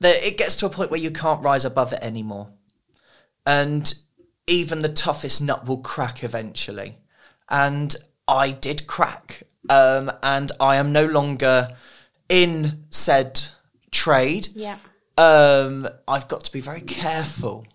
that 0.00 0.16
it 0.24 0.36
gets 0.36 0.56
to 0.56 0.66
a 0.66 0.70
point 0.70 0.90
where 0.90 1.00
you 1.00 1.12
can't 1.12 1.42
rise 1.44 1.64
above 1.64 1.92
it 1.92 2.00
anymore. 2.02 2.48
And 3.46 3.94
even 4.48 4.82
the 4.82 4.88
toughest 4.88 5.40
nut 5.40 5.66
will 5.66 5.78
crack 5.78 6.24
eventually. 6.24 6.98
And 7.48 7.94
I 8.26 8.50
did 8.50 8.88
crack. 8.88 9.44
Um, 9.70 10.10
and 10.24 10.50
I 10.58 10.76
am 10.76 10.90
no 10.92 11.04
longer 11.06 11.76
in 12.28 12.84
said 12.90 13.40
trade 13.90 14.48
yeah. 14.54 14.78
um, 15.16 15.88
I've 16.06 16.28
got 16.28 16.44
to 16.44 16.52
be 16.52 16.60
very 16.60 16.82
careful 16.82 17.66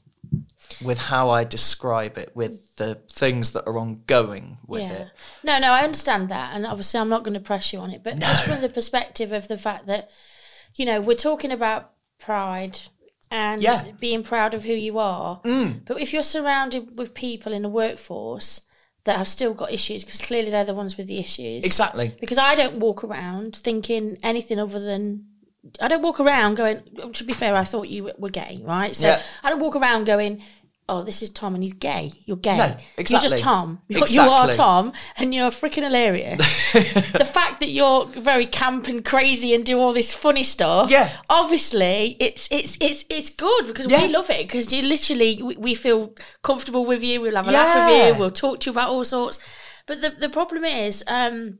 with 0.84 0.98
how 1.00 1.30
I 1.30 1.44
describe 1.44 2.18
it, 2.18 2.32
with 2.36 2.76
the 2.78 2.96
things 3.12 3.52
that 3.52 3.66
are 3.68 3.78
ongoing 3.78 4.58
with 4.68 4.82
yeah. 4.82 4.94
it. 4.94 5.08
No, 5.44 5.60
no, 5.60 5.72
I 5.72 5.84
understand 5.84 6.30
that, 6.30 6.56
and 6.56 6.66
obviously 6.66 7.00
I'm 7.00 7.10
not 7.10 7.24
going 7.24 7.36
to 7.36 7.40
press 7.40 7.72
you 7.72 7.80
on 7.80 7.92
it, 7.92 8.04
but 8.04 8.20
just 8.20 8.46
from 8.46 8.62
the 8.62 8.70
perspective 8.70 9.32
of 9.32 9.48
the 9.48 9.58
fact 9.58 9.86
that, 9.88 10.10
you 10.76 10.86
know, 10.86 11.00
we're 11.00 11.16
talking 11.16 11.52
about 11.52 11.92
pride 12.20 12.80
and 13.30 13.62
Yeah. 13.62 13.86
being 14.00 14.24
proud 14.24 14.54
of 14.54 14.64
who 14.64 14.74
you 14.74 14.98
are, 15.00 15.42
Mm. 15.44 15.86
but 15.86 16.02
if 16.02 16.12
you're 16.12 16.24
surrounded 16.24 16.98
with 16.98 17.14
people 17.14 17.54
in 17.54 17.62
the 17.62 17.70
workforce 17.70 18.62
that 19.06 19.18
have 19.18 19.28
still 19.28 19.54
got 19.54 19.72
issues, 19.72 20.04
because 20.04 20.22
clearly 20.22 20.50
they're 20.50 20.64
the 20.66 20.74
ones 20.74 20.98
with 20.98 21.08
the 21.08 21.20
issues. 21.20 21.66
Exactly. 21.66 22.16
Because 22.20 22.38
I 22.38 22.56
don't 22.56 22.76
walk 22.76 23.04
around 23.04 23.56
thinking 23.56 24.18
anything 24.24 24.60
other 24.60 24.80
than. 24.80 25.26
I 25.80 25.88
don't 25.88 26.02
walk 26.02 26.20
around 26.20 26.56
going. 26.56 26.82
Oh, 27.00 27.10
to 27.12 27.24
be 27.24 27.34
fair, 27.34 27.56
I 27.56 27.64
thought 27.64 27.90
you 27.90 28.12
were 28.18 28.30
gay, 28.30 28.62
right? 28.64 28.96
So 28.96 29.08
Yeah. 29.08 29.22
I 29.44 29.50
don't 29.50 29.60
walk 29.60 29.76
around 29.76 30.06
going. 30.06 30.42
Oh, 30.90 31.04
this 31.04 31.22
is 31.22 31.30
Tom 31.30 31.56
and 31.56 31.64
he's 31.64 31.74
gay. 31.74 32.12
You're 32.26 32.38
gay. 32.38 32.58
No, 32.58 32.76
You're 32.98 33.20
just 33.20 33.40
Tom. 33.40 33.82
You're, 33.88 34.06
You 34.08 34.22
are 34.22 34.52
Tom 34.52 34.92
and 35.18 35.34
you're 35.34 35.50
freaking 35.50 35.84
hilarious. 35.84 36.74
the 36.74 37.30
fact 37.32 37.60
that 37.62 37.70
you're 37.70 38.06
very 38.08 38.46
camp 38.46 38.88
and 38.88 39.04
crazy 39.04 39.54
and 39.54 39.66
do 39.66 39.80
all 39.80 39.94
this 39.94 40.14
funny 40.14 40.44
stuff. 40.44 40.92
Yeah. 40.92 41.12
Obviously, 41.30 42.18
it's 42.20 42.48
it's 42.52 42.78
it's 42.82 43.06
it's 43.10 43.30
good 43.30 43.68
because 43.68 43.88
Yeah. 43.88 44.06
we 44.06 44.14
love 44.14 44.30
it 44.30 44.48
because 44.48 44.72
you 44.74 44.82
literally 44.84 45.42
we, 45.42 45.56
we 45.58 45.76
feel 45.76 46.14
comfortable 46.42 46.86
with 46.86 47.04
you. 47.04 47.22
We'll 47.22 47.36
have 47.36 47.48
a 47.48 47.52
laugh 47.52 47.90
with 47.90 48.16
you. 48.16 48.20
We'll 48.20 48.32
talk 48.32 48.60
to 48.62 48.66
you 48.68 48.72
about 48.72 48.90
all 48.90 49.04
sorts. 49.06 49.40
But 49.88 50.02
the 50.02 50.12
the 50.12 50.30
problem 50.30 50.64
is, 50.64 51.04
um, 51.08 51.60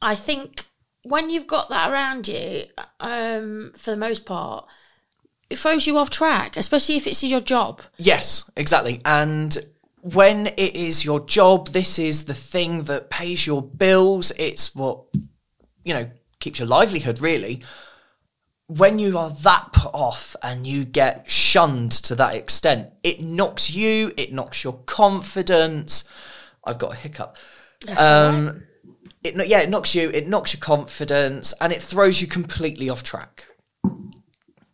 I 0.00 0.14
think 0.14 0.64
when 1.04 1.30
you've 1.30 1.46
got 1.46 1.68
that 1.68 1.90
around 1.90 2.28
you, 2.28 2.64
um, 3.00 3.72
for 3.76 3.90
the 3.90 3.96
most 3.96 4.24
part, 4.24 4.66
it 5.52 5.58
throws 5.58 5.86
you 5.86 5.98
off 5.98 6.10
track, 6.10 6.56
especially 6.56 6.96
if 6.96 7.06
it's 7.06 7.22
your 7.22 7.40
job. 7.40 7.82
Yes, 7.98 8.50
exactly. 8.56 9.00
And 9.04 9.56
when 10.00 10.46
it 10.46 10.74
is 10.74 11.04
your 11.04 11.20
job, 11.26 11.68
this 11.68 11.98
is 11.98 12.24
the 12.24 12.34
thing 12.34 12.84
that 12.84 13.10
pays 13.10 13.46
your 13.46 13.62
bills. 13.62 14.32
It's 14.38 14.74
what, 14.74 15.04
you 15.84 15.94
know, 15.94 16.10
keeps 16.40 16.58
your 16.58 16.68
livelihood, 16.68 17.20
really. 17.20 17.62
When 18.66 18.98
you 18.98 19.18
are 19.18 19.30
that 19.42 19.72
put 19.72 19.94
off 19.94 20.34
and 20.42 20.66
you 20.66 20.86
get 20.86 21.30
shunned 21.30 21.92
to 21.92 22.14
that 22.14 22.34
extent, 22.34 22.88
it 23.02 23.20
knocks 23.20 23.70
you, 23.70 24.12
it 24.16 24.32
knocks 24.32 24.64
your 24.64 24.78
confidence. 24.86 26.08
I've 26.64 26.78
got 26.78 26.94
a 26.94 26.96
hiccup. 26.96 27.36
That's 27.84 28.00
all 28.00 28.08
right. 28.08 28.28
Um, 28.28 28.62
it 29.22 29.46
yeah, 29.46 29.60
it 29.60 29.68
knocks 29.68 29.94
you, 29.94 30.10
it 30.10 30.26
knocks 30.26 30.54
your 30.54 30.60
confidence, 30.60 31.54
and 31.60 31.72
it 31.72 31.82
throws 31.82 32.20
you 32.20 32.26
completely 32.26 32.88
off 32.88 33.02
track, 33.02 33.46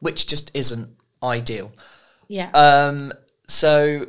which 0.01 0.27
just 0.27 0.51
isn't 0.55 0.91
ideal. 1.23 1.73
Yeah. 2.29 2.51
Um, 2.55 3.13
so 3.47 4.09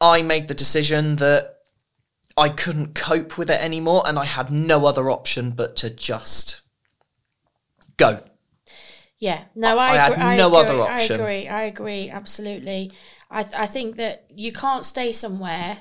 I 0.00 0.22
made 0.22 0.48
the 0.48 0.54
decision 0.54 1.16
that 1.16 1.56
I 2.36 2.48
couldn't 2.48 2.94
cope 2.94 3.36
with 3.38 3.50
it 3.50 3.60
anymore, 3.60 4.02
and 4.06 4.18
I 4.18 4.24
had 4.24 4.50
no 4.50 4.86
other 4.86 5.10
option 5.10 5.50
but 5.50 5.76
to 5.76 5.90
just 5.90 6.62
go. 7.96 8.22
Yeah, 9.18 9.44
no, 9.54 9.78
I, 9.78 9.90
I 9.90 9.96
had 9.96 10.12
I 10.14 10.36
no 10.36 10.46
agree, 10.46 10.58
other 10.58 10.80
option. 10.82 11.20
I 11.20 11.24
agree. 11.24 11.48
I 11.48 11.62
agree. 11.64 12.10
Absolutely. 12.10 12.92
I 13.30 13.40
I 13.40 13.66
think 13.66 13.96
that 13.96 14.24
you 14.34 14.52
can't 14.52 14.84
stay 14.84 15.12
somewhere 15.12 15.78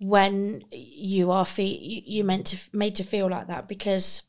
when 0.00 0.62
you 0.70 1.30
are 1.30 1.46
fe- 1.46 1.78
you 1.78 2.02
you 2.04 2.24
meant 2.24 2.48
to 2.48 2.58
made 2.76 2.96
to 2.96 3.04
feel 3.04 3.30
like 3.30 3.46
that 3.46 3.66
because 3.66 4.22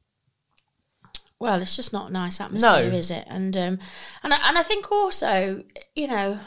well, 1.40 1.62
it's 1.62 1.76
just 1.76 1.94
not 1.94 2.10
a 2.10 2.14
nice 2.14 2.42
atmosphere, 2.42 2.90
No. 2.92 2.98
is 2.98 3.12
it? 3.12 3.26
And 3.30 3.56
um 3.58 3.80
and 4.24 4.34
I, 4.34 4.38
and 4.48 4.58
I 4.58 4.64
think 4.64 4.92
also, 4.92 5.64
you 5.96 6.08
know, 6.08 6.40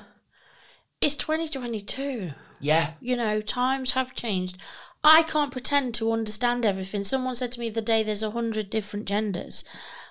it's 1.01 1.17
2022 1.17 2.33
Yeah, 2.61 2.93
you 3.01 3.17
know, 3.17 3.41
times 3.41 3.93
have 3.93 4.15
changed. 4.15 4.59
I 5.03 5.23
can't 5.23 5.53
pretend 5.53 5.95
to 5.95 6.13
understand 6.13 6.67
everything. 6.67 7.05
Someone 7.05 7.35
said 7.35 7.53
to 7.53 7.61
me 7.61 7.71
the 7.71 7.81
day 7.81 8.03
there's 8.03 8.23
a 8.23 8.33
hundred 8.33 8.69
different 8.69 9.07
genders, 9.07 9.65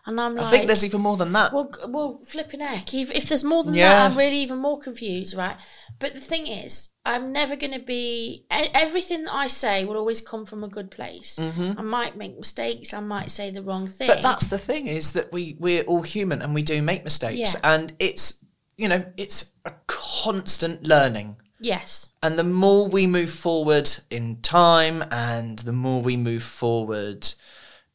and 0.09 0.19
I'm 0.19 0.35
like, 0.35 0.45
I 0.47 0.51
think 0.51 0.67
there's 0.67 0.83
even 0.83 1.01
more 1.01 1.15
than 1.15 1.31
that. 1.33 1.53
well, 1.53 1.71
well, 1.87 2.19
flipping 2.25 2.59
heck. 2.59 2.93
If, 2.93 3.11
if 3.11 3.29
there's 3.29 3.43
more 3.43 3.63
than 3.63 3.73
Yeah. 3.75 3.89
that, 3.89 4.11
I'm 4.11 4.17
really 4.17 4.39
even 4.39 4.57
more 4.57 4.79
confused, 4.79 5.37
right? 5.37 5.55
But 5.99 6.13
the 6.13 6.19
thing 6.19 6.47
is, 6.47 6.89
I'm 7.05 7.31
never 7.31 7.55
going 7.55 7.73
to 7.73 7.79
be. 7.85 8.45
Everything 8.49 9.23
that 9.25 9.33
I 9.33 9.47
say 9.47 9.85
will 9.85 9.97
always 9.97 10.19
come 10.21 10.45
from 10.45 10.63
a 10.63 10.67
good 10.67 10.91
place. 10.91 11.39
I 11.39 11.81
might 11.81 12.17
make 12.17 12.35
mistakes. 12.37 12.93
I 12.93 12.99
might 12.99 13.31
say 13.31 13.51
the 13.51 13.63
wrong 13.63 13.87
thing. 13.87 14.09
Mm-hmm. 14.09 14.21
But 14.21 14.29
that's 14.29 14.47
the 14.47 14.57
thing 14.57 14.87
is 14.87 15.13
that 15.13 15.31
we 15.31 15.55
we're 15.59 15.83
all 15.83 16.01
human 16.03 16.41
and 16.41 16.53
we 16.53 16.63
do 16.63 16.81
make 16.81 17.03
mistakes, 17.03 17.53
Yeah. 17.55 17.59
and 17.73 17.93
it's 17.99 18.43
you 18.77 18.87
know 18.89 19.05
it's 19.17 19.51
a 19.65 19.73
constant 19.87 20.85
learning. 20.87 21.37
yes, 21.61 22.13
And 22.23 22.39
the 22.39 22.43
more 22.43 22.87
we 22.87 23.05
move 23.07 23.29
forward 23.29 23.89
in 24.09 24.41
time 24.41 25.03
and 25.11 25.59
the 25.59 25.73
more 25.73 26.01
we 26.01 26.15
move 26.17 26.43
forward, 26.43 27.21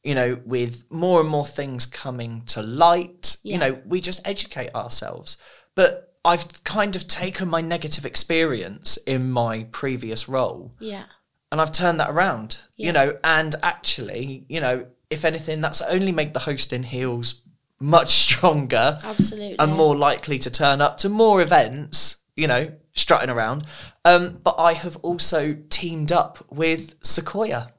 you 0.05 0.15
know, 0.15 0.39
with 0.45 0.85
more 0.91 1.21
and 1.21 1.29
more 1.29 1.47
things 1.47 1.87
coming 1.87 2.43
to 2.47 2.63
light, 2.63 3.37
Yeah. 3.43 3.53
you 3.55 3.59
know, 3.59 3.83
we 3.87 4.01
just 4.01 4.21
educate 4.27 4.75
ourselves. 4.75 5.39
But 5.75 6.15
I've 6.25 6.63
kind 6.65 6.95
of 6.97 7.09
taken 7.09 7.49
my 7.49 7.61
negative 7.61 8.07
experience 8.07 8.97
in 9.07 9.31
my 9.31 9.65
previous 9.73 10.29
role 10.29 10.73
yeah, 10.79 11.05
and 11.53 11.61
I've 11.61 11.73
turned 11.73 12.01
that 12.01 12.11
around, 12.11 12.59
Yeah. 12.77 12.87
you 12.87 12.93
know, 12.93 13.19
and 13.25 13.55
actually, 13.63 14.45
you 14.49 14.61
know, 14.61 14.87
if 15.11 15.25
anything, 15.25 15.61
that's 15.61 15.83
only 15.83 16.13
made 16.13 16.33
the 16.35 16.41
host 16.41 16.73
in 16.73 16.83
heels 16.83 17.43
much 17.81 18.11
stronger 18.25 19.01
absolutely. 19.03 19.59
and 19.59 19.73
more 19.75 19.97
likely 19.97 20.39
to 20.39 20.51
turn 20.51 20.81
up 20.81 20.97
to 20.99 21.09
more 21.09 21.43
events, 21.43 22.19
you 22.37 22.47
know, 22.47 22.73
strutting 22.95 23.31
around. 23.31 23.65
Um, 24.05 24.39
but 24.43 24.55
I 24.59 24.73
have 24.75 24.97
also 24.99 25.57
teamed 25.71 26.11
up 26.13 26.45
with 26.51 26.95
Sequoia. 27.03 27.73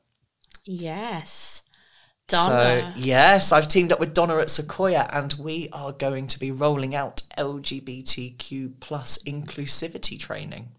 Yes, 0.66 1.62
So, 2.28 2.38
Donna. 2.38 2.94
yes, 2.98 3.52
I've 3.52 3.68
teamed 3.68 3.92
up 3.92 4.00
with 4.00 4.16
Donna 4.16 4.38
at 4.38 4.50
Sequoia 4.50 5.08
and 5.14 5.34
we 5.34 5.70
are 5.72 5.92
going 5.92 6.26
to 6.28 6.40
be 6.40 6.50
rolling 6.50 6.96
out 6.96 7.22
LGBTQ 7.38 8.74
plus 8.80 9.20
inclusivity 9.24 10.20
training. 10.20 10.70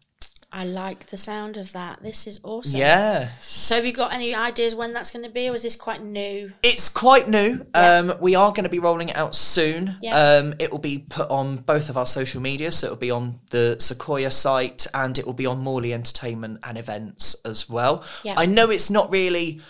I 0.52 0.64
like 0.64 1.06
the 1.06 1.16
sound 1.16 1.56
of 1.56 1.72
that. 1.72 2.02
This 2.02 2.26
is 2.26 2.40
awesome. 2.42 2.80
Yes. 2.80 3.46
So, 3.46 3.76
have 3.76 3.84
you 3.84 3.92
got 3.92 4.12
any 4.12 4.34
ideas 4.34 4.74
when 4.74 4.92
that's 4.92 5.10
going 5.10 5.24
to 5.24 5.30
be, 5.30 5.48
or 5.48 5.54
is 5.54 5.62
this 5.62 5.76
quite 5.76 6.02
new? 6.02 6.50
It's 6.62 6.88
quite 6.88 7.28
new. 7.28 7.62
Yeah. 7.74 7.98
Um, 7.98 8.14
we 8.20 8.34
are 8.34 8.50
going 8.50 8.64
to 8.64 8.70
be 8.70 8.78
rolling 8.78 9.10
it 9.10 9.16
out 9.16 9.36
soon. 9.36 9.96
Yeah. 10.00 10.16
Um, 10.16 10.54
it 10.58 10.72
will 10.72 10.78
be 10.78 10.98
put 10.98 11.30
on 11.30 11.58
both 11.58 11.90
of 11.90 11.96
our 11.96 12.06
social 12.06 12.40
media. 12.40 12.72
So 12.72 12.86
it'll 12.86 12.96
be 12.96 13.10
on 13.10 13.38
the 13.50 13.76
Sequoia 13.78 14.30
site 14.30 14.86
and 14.94 15.18
it 15.18 15.26
will 15.26 15.34
be 15.34 15.46
on 15.46 15.58
Morley 15.58 15.92
Entertainment 15.92 16.60
and 16.64 16.78
Events 16.78 17.34
as 17.44 17.68
well. 17.68 18.04
Yeah. 18.22 18.34
I 18.36 18.46
know 18.46 18.70
it's 18.70 18.90
not 18.90 19.10
really 19.12 19.60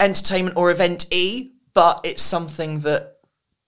entertainment 0.00 0.56
or 0.56 0.70
event 0.70 1.06
e, 1.12 1.52
but 1.74 2.00
it's 2.04 2.22
something 2.22 2.80
that 2.80 3.14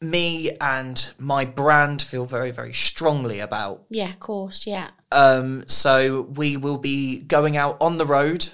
me 0.01 0.51
and 0.61 1.13
my 1.19 1.45
brand 1.45 2.01
feel 2.01 2.25
very, 2.25 2.51
very 2.51 2.73
strongly 2.73 3.41
about. 3.41 3.85
Yeah, 3.91 4.11
of 4.11 4.21
course. 4.21 4.67
Yeah, 4.67 4.91
Um, 5.13 5.65
so 5.67 6.23
we 6.23 6.57
will 6.57 6.79
be 6.79 7.21
going 7.21 7.57
out 7.57 7.77
on 7.81 7.99
the 7.99 8.07
road 8.07 8.49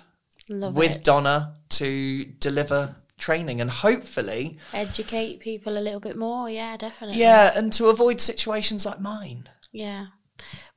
love 0.49 0.75
with 0.75 0.97
it. 0.97 1.05
Donna 1.05 1.55
to 1.71 2.25
deliver 2.25 2.97
training 3.19 3.61
and 3.61 3.71
hopefully 3.71 4.59
Educate 4.73 5.41
people 5.41 5.79
a 5.79 5.81
little 5.81 6.01
bit 6.01 6.17
more. 6.17 6.51
Yeah, 6.51 6.77
definitely. 6.77 7.21
Yeah, 7.21 7.53
and 7.57 7.73
to 7.75 7.89
avoid 7.89 8.21
situations 8.21 8.85
like 8.85 9.01
mine. 9.01 9.49
Yeah. 9.73 10.07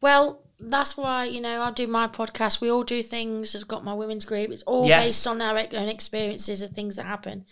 Well, 0.01 0.41
that's 0.59 0.97
why, 0.97 1.25
you 1.25 1.41
know, 1.41 1.61
I 1.61 1.71
do 1.71 1.87
my 1.87 2.07
podcast. 2.07 2.61
We 2.61 2.69
all 2.71 2.83
do 2.83 3.01
things. 3.03 3.55
I've 3.55 3.67
got 3.67 3.83
my 3.83 3.93
women's 3.93 4.25
group. 4.25 4.51
It's 4.51 4.63
all 4.63 4.85
Yes. 4.85 5.05
based 5.05 5.27
on 5.27 5.41
our 5.41 5.57
own 5.57 5.89
experiences 5.89 6.61
of 6.61 6.71
things 6.71 6.95
that 6.97 7.05
happen. 7.05 7.45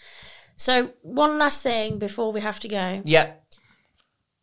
So, 0.56 0.92
one 1.02 1.38
last 1.38 1.62
thing 1.64 2.00
before 2.00 2.32
we 2.32 2.42
have 2.42 2.60
to 2.62 2.68
go 2.68 3.02
Yeah. 3.06 3.34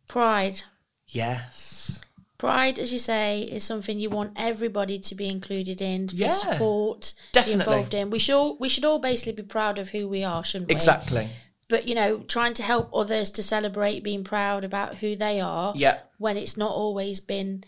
pride. 0.08 0.62
Yes. 1.08 2.00
Pride, 2.38 2.78
as 2.78 2.92
you 2.92 2.98
say, 2.98 3.42
is 3.42 3.64
something 3.64 3.98
you 3.98 4.10
want 4.10 4.32
everybody 4.36 4.98
to 4.98 5.14
be 5.14 5.28
included 5.28 5.80
in, 5.80 6.08
to 6.08 6.16
Yeah. 6.16 6.28
support, 6.28 7.14
Definitely. 7.32 7.60
involved 7.74 7.94
in. 7.94 8.10
We 8.10 8.18
should 8.18 8.34
all, 8.34 8.56
we 8.58 8.68
should 8.68 8.84
all 8.84 8.98
basically 8.98 9.32
be 9.32 9.42
proud 9.44 9.78
of 9.78 9.90
who 9.90 10.08
we 10.08 10.22
are, 10.24 10.44
shouldn't 10.44 10.68
we? 10.68 10.74
Exactly. 10.74 11.30
But 11.68 11.88
you 11.88 11.94
know, 11.94 12.18
trying 12.18 12.54
to 12.54 12.62
help 12.62 12.90
others 12.94 13.30
to 13.30 13.42
celebrate 13.42 14.02
being 14.04 14.24
proud 14.24 14.64
about 14.64 14.96
who 14.96 15.16
they 15.16 15.40
are. 15.40 15.72
Yeah. 15.76 16.00
when 16.18 16.36
it's 16.36 16.56
not 16.56 16.70
always 16.70 17.18
been 17.20 17.64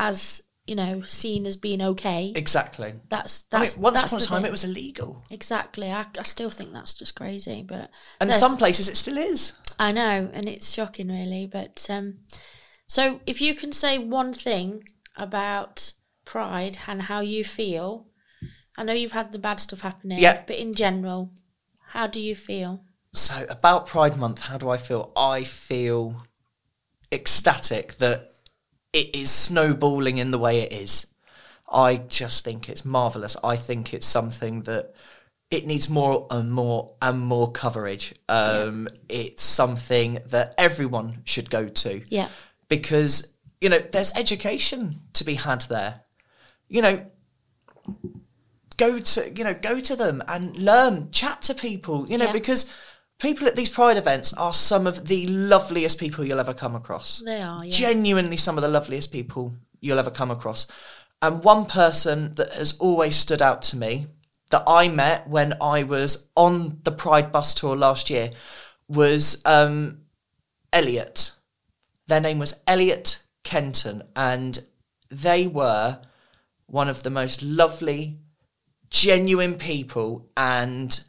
as 0.00 0.42
you 0.66 0.74
know 0.74 1.02
seen 1.02 1.46
as 1.46 1.56
being 1.56 1.82
okay. 1.82 2.32
Exactly. 2.34 2.94
That's 3.10 3.44
I 3.52 3.56
mean, 3.56 3.60
that's 3.62 3.76
once 3.76 4.00
that's 4.00 4.12
upon 4.12 4.22
a 4.22 4.26
time, 4.26 4.42
thing. 4.42 4.48
it 4.48 4.50
was 4.50 4.64
illegal, 4.64 5.22
exactly. 5.30 5.90
I, 5.92 6.06
I 6.18 6.22
still 6.22 6.50
think 6.50 6.72
that's 6.72 6.94
just 6.94 7.14
crazy, 7.14 7.62
but 7.62 7.90
and 8.20 8.34
some 8.34 8.56
places 8.56 8.88
it 8.88 8.96
still 8.96 9.18
is. 9.18 9.52
I 9.78 9.92
know, 9.92 10.30
and 10.32 10.48
it's 10.48 10.72
shocking, 10.72 11.08
really. 11.08 11.46
But 11.50 11.86
um, 11.90 12.18
so 12.86 13.20
if 13.26 13.40
you 13.40 13.54
can 13.54 13.72
say 13.72 13.98
one 13.98 14.32
thing 14.32 14.84
about 15.16 15.92
pride 16.24 16.78
and 16.86 17.02
how 17.02 17.20
you 17.20 17.44
feel, 17.44 18.06
I 18.76 18.84
know 18.84 18.92
you've 18.94 19.12
had 19.12 19.32
the 19.32 19.38
bad 19.38 19.60
stuff 19.60 19.82
happening, 19.82 20.18
Yeah. 20.18 20.42
but 20.46 20.56
in 20.56 20.72
general, 20.74 21.30
how 21.88 22.06
do 22.06 22.20
you 22.20 22.34
feel? 22.34 22.84
So 23.12 23.44
about 23.50 23.86
Pride 23.86 24.16
Month, 24.16 24.46
how 24.46 24.56
do 24.56 24.70
I 24.70 24.76
feel? 24.76 25.10
I 25.16 25.42
feel 25.44 26.22
ecstatic 27.12 27.96
that 27.98 28.29
it 28.92 29.14
is 29.14 29.30
snowballing 29.30 30.18
in 30.18 30.30
the 30.30 30.38
way 30.38 30.60
it 30.60 30.72
is. 30.72 31.06
I 31.72 31.96
just 31.96 32.44
think 32.44 32.68
it's 32.68 32.84
marvelous. 32.84 33.36
I 33.44 33.56
think 33.56 33.94
it's 33.94 34.06
something 34.06 34.62
that 34.62 34.92
it 35.50 35.66
needs 35.66 35.88
more 35.88 36.26
and 36.30 36.52
more 36.52 36.92
and 37.00 37.20
more 37.20 37.50
coverage. 37.52 38.14
Um, 38.28 38.88
It's 39.08 39.42
something 39.42 40.18
that 40.26 40.54
everyone 40.58 41.22
should 41.24 41.50
go 41.50 41.68
to. 41.68 42.02
Yeah, 42.08 42.28
because 42.68 43.34
you 43.60 43.68
know 43.68 43.78
there's 43.78 44.12
education 44.16 45.02
to 45.12 45.24
be 45.24 45.34
had 45.34 45.60
there 45.62 46.00
you 46.68 46.80
know 46.80 47.04
go 48.76 48.98
to 48.98 49.30
you 49.36 49.44
know 49.44 49.52
go 49.54 49.78
to 49.78 49.94
them 49.96 50.22
and 50.28 50.56
learn 50.56 51.10
chat 51.10 51.42
to 51.42 51.54
people 51.54 52.06
you 52.08 52.16
know 52.16 52.26
Yeah. 52.26 52.32
because 52.32 52.72
people 53.20 53.46
at 53.46 53.54
these 53.54 53.68
pride 53.68 53.96
events 53.96 54.32
are 54.32 54.52
some 54.52 54.86
of 54.86 55.06
the 55.06 55.26
loveliest 55.28 56.00
people 56.00 56.24
you'll 56.24 56.40
ever 56.40 56.54
come 56.54 56.74
across 56.74 57.20
they 57.20 57.40
are. 57.40 57.64
Yeah, 57.64 57.72
genuinely 57.72 58.36
some 58.36 58.58
of 58.58 58.62
the 58.62 58.68
loveliest 58.68 59.12
people 59.12 59.54
you'll 59.80 59.98
ever 59.98 60.10
come 60.10 60.30
across 60.30 60.66
And 61.22 61.44
one 61.44 61.66
person 61.66 62.34
that 62.34 62.52
has 62.54 62.78
always 62.78 63.16
stood 63.16 63.42
out 63.42 63.62
to 63.62 63.76
me 63.76 64.06
that 64.50 64.64
I 64.66 64.88
met 64.88 65.28
when 65.28 65.54
I 65.60 65.84
was 65.84 66.28
on 66.36 66.78
the 66.82 66.92
Pride 66.92 67.30
bus 67.30 67.54
tour 67.54 67.76
last 67.76 68.10
year 68.10 68.30
was 68.88 69.42
um, 69.44 70.00
Elliot. 70.72 71.32
Their 72.08 72.20
name 72.20 72.38
was 72.38 72.60
Elliot 72.66 73.22
Kenton, 73.44 74.02
and 74.16 74.58
they 75.10 75.46
were 75.46 76.00
one 76.66 76.88
of 76.88 77.02
the 77.02 77.10
most 77.10 77.42
lovely, 77.42 78.18
genuine 78.90 79.54
people, 79.54 80.28
and 80.36 81.04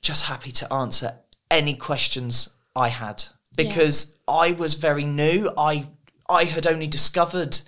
just 0.00 0.24
happy 0.24 0.52
to 0.52 0.72
answer 0.72 1.18
any 1.56 1.74
questions 1.74 2.54
I 2.76 2.88
had 2.88 3.24
because 3.56 4.18
I 4.26 4.52
was 4.52 4.74
very 4.74 5.04
new. 5.04 5.50
I 5.56 5.84
I 6.28 6.44
had 6.44 6.66
only 6.66 6.86
discovered 6.86 7.58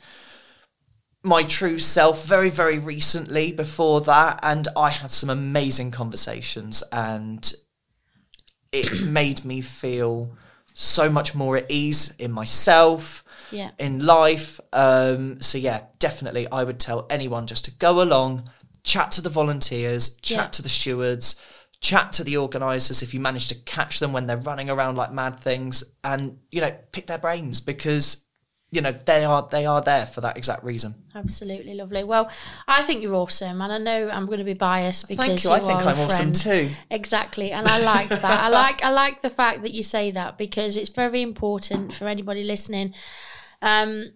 my 1.22 1.42
true 1.42 1.79
self 1.79 2.25
very 2.25 2.51
very 2.51 2.79
recently 2.79 3.53
before 3.53 4.01
that 4.03 4.38
and 4.42 4.68
I 4.77 4.90
had 4.90 5.11
some 5.11 5.29
amazing 5.31 5.90
conversations 5.90 6.83
and 6.92 7.53
it 8.72 9.03
made 9.20 9.44
me 9.44 9.61
feel 9.61 10.31
so 10.75 11.11
much 11.11 11.35
more 11.35 11.57
at 11.57 11.70
ease 11.70 12.14
in 12.18 12.31
myself 12.31 13.25
Yeah. 13.51 13.70
in 13.79 14.05
life 14.07 14.61
um 14.72 15.40
so 15.40 15.59
yeah 15.59 15.81
definitely 15.99 16.46
I 16.51 16.62
would 16.64 16.79
tell 16.79 17.07
anyone 17.11 17.46
just 17.46 17.64
to 17.64 17.70
go 17.72 18.01
along 18.03 18.49
chat 18.85 19.11
to 19.12 19.20
the 19.20 19.31
volunteers 19.31 20.14
chat 20.16 20.37
Yeah. 20.38 20.46
to 20.49 20.62
the 20.62 20.68
stewards 20.68 21.40
chat 21.87 22.12
to 22.12 22.25
the 22.25 22.37
organisers 22.37 23.01
if 23.01 23.14
you 23.14 23.20
manage 23.20 23.46
to 23.46 23.55
catch 23.55 24.01
them 24.01 24.12
when 24.12 24.27
they're 24.27 24.38
running 24.38 24.68
around 24.68 24.96
like 24.96 25.12
mad 25.12 25.38
things 25.38 25.85
and 26.03 26.37
you 26.51 26.61
know 26.61 26.77
pick 26.90 27.07
their 27.07 27.18
brains 27.18 27.61
because 27.61 28.25
you 28.72 28.81
know 28.81 28.90
they 28.90 29.25
are 29.25 29.46
they 29.53 29.66
are 29.66 29.81
there 29.81 30.05
for 30.05 30.20
that 30.20 30.37
exact 30.37 30.64
reason 30.64 30.96
Absolutely 31.14 31.75
lovely. 31.75 32.05
Well, 32.05 32.31
I 32.68 32.83
think 32.83 33.03
you're 33.03 33.14
awesome, 33.14 33.62
and 33.62 33.72
I 33.72 33.79
know 33.79 34.11
I'm 34.11 34.27
going 34.27 34.40
to 34.40 34.44
be 34.44 34.53
biased 34.53 35.09
because 35.09 35.25
thank 35.25 35.44
you 35.44 35.51
i 35.51 35.61
think 35.61 35.81
i'm 35.81 35.99
awesome 35.99 36.35
friend. 36.35 36.37
too 36.37 36.68
Exactly, 36.90 37.53
and 37.53 37.66
I 37.66 37.79
like 37.81 38.09
that. 38.11 38.25
I 38.25 38.49
like 38.62 38.85
I 38.85 38.90
like 38.90 39.22
the 39.22 39.31
fact 39.31 39.62
that 39.62 39.72
you 39.72 39.83
say 39.83 40.11
that 40.11 40.37
because 40.37 40.77
it's 40.77 40.90
very 40.90 41.22
important 41.22 41.94
for 41.94 42.09
anybody 42.09 42.42
listening. 42.42 42.92
Um, 43.62 44.12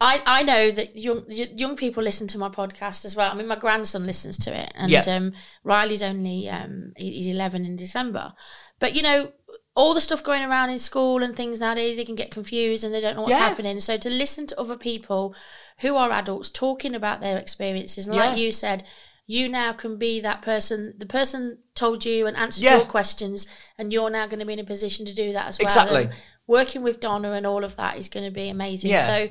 I 0.00 0.22
I 0.26 0.42
know 0.42 0.70
that 0.70 0.96
young 0.96 1.24
young 1.28 1.76
people 1.76 2.02
listen 2.02 2.26
to 2.28 2.38
my 2.38 2.48
podcast 2.48 3.04
as 3.04 3.14
well. 3.16 3.30
I 3.30 3.34
mean, 3.34 3.46
my 3.46 3.56
grandson 3.56 4.06
listens 4.06 4.36
to 4.38 4.54
it, 4.56 4.72
and 4.74 4.90
Yeah. 4.90 5.00
um, 5.06 5.32
Riley's 5.62 6.02
only 6.02 6.48
um, 6.48 6.92
he's 6.96 7.26
eleven 7.26 7.64
in 7.64 7.76
December, 7.76 8.32
but 8.78 8.94
you 8.94 9.02
know. 9.02 9.32
All 9.76 9.92
the 9.92 10.00
stuff 10.00 10.22
going 10.22 10.44
around 10.44 10.70
in 10.70 10.78
school 10.78 11.20
and 11.20 11.34
things 11.34 11.58
nowadays, 11.58 11.96
they 11.96 12.04
can 12.04 12.14
get 12.14 12.30
confused 12.30 12.84
and 12.84 12.94
they 12.94 13.00
don't 13.00 13.16
know 13.16 13.22
what's 13.22 13.32
Yeah. 13.34 13.48
happening. 13.48 13.80
So 13.80 13.96
to 13.96 14.08
listen 14.08 14.46
to 14.46 14.60
other 14.60 14.76
people 14.76 15.34
who 15.80 15.96
are 15.96 16.12
adults 16.12 16.48
talking 16.48 16.94
about 16.94 17.20
their 17.20 17.38
experiences, 17.38 18.06
and 18.06 18.14
like 18.16 18.38
you 18.38 18.52
said, 18.52 18.84
you 19.26 19.48
now 19.48 19.72
can 19.72 19.98
be 19.98 20.20
that 20.20 20.42
person. 20.42 20.94
The 20.96 21.06
person 21.06 21.58
told 21.74 22.04
you 22.04 22.28
and 22.28 22.36
answered 22.36 22.62
Yeah. 22.62 22.76
your 22.76 22.84
questions, 22.86 23.48
and 23.76 23.92
you're 23.92 24.10
now 24.10 24.26
going 24.28 24.38
to 24.38 24.46
be 24.46 24.52
in 24.52 24.60
a 24.60 24.64
position 24.64 25.06
to 25.06 25.12
do 25.12 25.32
that 25.32 25.46
as 25.48 25.58
well. 25.58 25.66
Exactly. 25.66 26.04
And 26.04 26.12
working 26.46 26.82
with 26.84 27.00
Donna 27.00 27.32
and 27.32 27.44
all 27.44 27.64
of 27.64 27.74
that 27.74 27.96
is 27.96 28.08
going 28.08 28.26
to 28.26 28.30
be 28.30 28.48
amazing. 28.50 28.90
Yeah. 28.92 29.04
So 29.06 29.28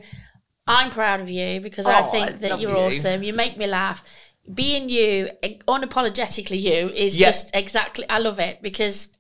I'm 0.68 0.92
proud 0.92 1.20
of 1.22 1.30
you 1.30 1.60
because 1.60 1.86
I 1.86 2.02
Oh, 2.02 2.12
think 2.12 2.30
I 2.30 2.32
that 2.34 2.60
you're 2.62 2.72
you. 2.72 2.78
awesome. 2.78 3.24
You 3.24 3.34
make 3.34 3.58
me 3.58 3.68
laugh. 3.68 4.04
Being 4.54 4.90
you, 4.90 5.30
unapologetically 5.68 6.62
you, 6.62 6.90
is 6.90 7.18
Yeah. 7.18 7.28
just 7.28 7.56
exactly. 7.56 8.06
I 8.10 8.20
love 8.20 8.40
it 8.40 8.62
because 8.62 9.14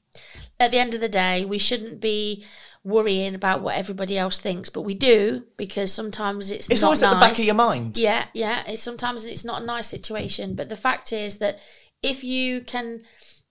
at 0.60 0.72
the 0.72 0.78
end 0.78 0.94
of 0.94 1.02
the 1.02 1.10
day, 1.10 1.46
we 1.46 1.58
shouldn't 1.58 2.00
be 2.00 2.46
worrying 2.84 3.34
about 3.34 3.62
what 3.62 3.76
everybody 3.76 4.18
else 4.18 4.40
thinks, 4.40 4.70
but 4.70 4.82
we 4.82 4.94
do 4.94 5.44
because 5.58 5.92
sometimes 5.94 6.52
it's 6.52 6.70
it's 6.70 6.84
always 6.84 7.02
at 7.02 7.12
the 7.12 7.20
back 7.20 7.32
of 7.40 7.46
your 7.46 7.56
mind 7.56 7.98
Yeah, 7.98 8.26
yeah. 8.34 8.64
It's 8.68 8.82
sometimes 8.82 9.24
it's 9.24 9.46
not 9.46 9.62
a 9.62 9.66
nice 9.66 9.88
situation, 9.88 10.56
but 10.56 10.68
the 10.70 10.76
fact 10.76 11.14
is 11.14 11.38
that 11.38 11.60
if 12.02 12.24
you 12.26 12.60
can 12.62 13.02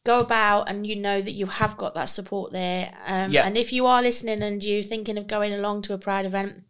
go 0.05 0.19
about 0.19 0.69
and 0.69 0.87
you 0.87 0.97
know 0.97 1.23
that 1.23 1.33
you 1.33 1.47
have 1.47 1.77
got 1.79 1.95
that 1.95 2.07
support 2.11 2.53
there, 2.53 2.93
um, 3.07 3.31
Yeah. 3.31 3.47
and 3.47 3.57
if 3.57 3.73
you 3.73 3.87
are 3.87 4.03
listening 4.03 4.43
and 4.43 4.63
you're 4.63 4.83
thinking 4.83 5.17
of 5.17 5.27
going 5.27 5.55
along 5.55 5.83
to 5.83 5.95
a 5.95 5.99
Pride 5.99 6.27
event, 6.27 6.65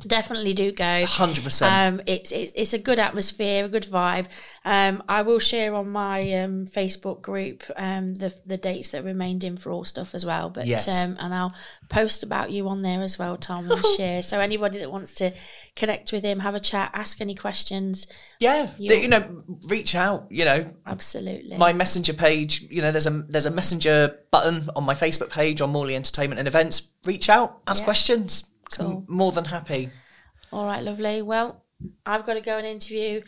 definitely 0.00 0.52
do 0.54 0.72
go. 0.72 0.84
100% 0.84 1.62
Um, 1.70 2.00
it's, 2.06 2.30
it's 2.32 2.52
it's 2.54 2.72
a 2.72 2.78
good 2.78 2.98
atmosphere, 2.98 3.64
a 3.64 3.68
good 3.68 3.84
vibe. 3.84 4.26
Um, 4.64 5.02
I 5.08 5.22
will 5.22 5.38
share 5.38 5.74
on 5.74 5.88
my 5.90 6.20
um, 6.34 6.66
Facebook 6.66 7.22
group 7.22 7.64
um, 7.76 8.14
the 8.14 8.34
the 8.44 8.56
dates 8.56 8.90
that 8.90 9.04
remained 9.04 9.44
in 9.44 9.56
for 9.56 9.70
all 9.72 9.84
stuff 9.84 10.14
as 10.14 10.26
well. 10.26 10.50
But 10.50 10.66
Yes. 10.66 10.86
um, 10.88 11.16
and 11.20 11.32
I'll 11.34 11.54
post 11.88 12.22
about 12.22 12.50
you 12.50 12.68
on 12.68 12.82
there 12.82 13.02
as 13.02 13.18
well, 13.18 13.36
Tom, 13.36 13.70
and 13.70 13.84
share. 13.96 14.22
So 14.22 14.40
anybody 14.40 14.78
that 14.80 14.90
wants 14.92 15.14
to 15.14 15.32
connect 15.76 16.12
with 16.12 16.24
him, 16.24 16.40
have 16.40 16.54
a 16.54 16.60
chat, 16.60 16.90
ask 16.94 17.20
any 17.20 17.34
questions, 17.34 18.06
yeah 18.40 18.68
You- 18.78 18.94
you 18.96 19.08
know 19.08 19.42
reach 19.68 19.94
out 19.94 20.26
you 20.30 20.44
know 20.44 20.74
absolutely. 20.86 21.56
my 21.56 21.72
messenger 21.72 22.12
page 22.12 22.60
you 22.70 22.82
know 22.82 22.92
there's 22.92 23.06
a 23.06 23.10
there's 23.28 23.46
a 23.46 23.50
messenger 23.50 24.18
button 24.30 24.68
on 24.76 24.84
my 24.84 24.94
facebook 24.94 25.30
page 25.30 25.60
on 25.62 25.70
morley 25.70 25.96
entertainment 25.96 26.38
and 26.38 26.46
events 26.46 26.88
reach 27.06 27.30
out 27.30 27.60
ask 27.66 27.80
Yeah. 27.80 27.84
questions 27.86 28.44
Cool. 28.72 29.04
More 29.08 29.32
than 29.32 29.44
happy 29.46 29.90
All 30.52 30.64
right, 30.66 30.82
lovely. 30.82 31.22
Well, 31.22 31.62
I've 32.04 32.24
got 32.24 32.34
to 32.34 32.40
go 32.40 32.58
and 32.58 32.66
interview 32.66 33.22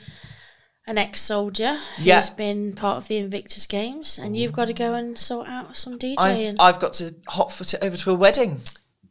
an 0.87 0.97
ex-soldier 0.99 1.79
Yeah. 1.99 2.21
who's 2.21 2.31
been 2.31 2.73
part 2.73 2.97
of 2.97 3.09
the 3.09 3.19
Invictus 3.19 3.67
Games, 3.67 4.19
and 4.19 4.37
you've 4.37 4.53
got 4.53 4.67
to 4.67 4.73
go 4.73 4.95
and 4.95 5.19
sort 5.19 5.47
out 5.47 5.77
some 5.77 5.99
I've, 6.17 6.57
I've 6.59 6.81
got 6.81 6.95
to 6.95 7.15
hot 7.29 7.53
foot 7.53 7.75
it 7.75 7.83
over 7.83 7.97
to 7.97 8.11
a 8.11 8.15
wedding 8.15 8.61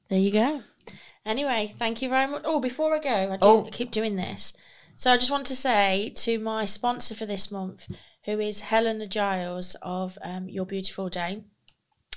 There 0.10 0.20
you 0.20 0.32
go. 0.32 0.62
Anyway, 1.26 1.76
thank 1.78 2.02
you 2.02 2.10
very 2.10 2.26
much. 2.26 2.42
Oh, 2.46 2.60
before 2.60 2.96
I 2.96 3.00
go, 3.00 3.34
I 3.34 3.38
do 3.38 3.40
Oh. 3.42 3.70
keep 3.72 3.92
doing 3.92 4.16
this. 4.16 4.56
So 4.96 5.12
I 5.12 5.18
just 5.18 5.30
want 5.30 5.46
to 5.48 5.56
say 5.56 6.12
to 6.16 6.40
my 6.40 6.66
sponsor 6.66 7.14
for 7.14 7.26
this 7.28 7.52
month, 7.52 7.88
who 8.24 8.40
is 8.40 8.62
Helena 8.62 9.08
Giles 9.08 9.76
of 9.84 10.18
um, 10.24 10.50
Your 10.50 10.66
Beautiful 10.66 11.10
Day. 11.10 11.44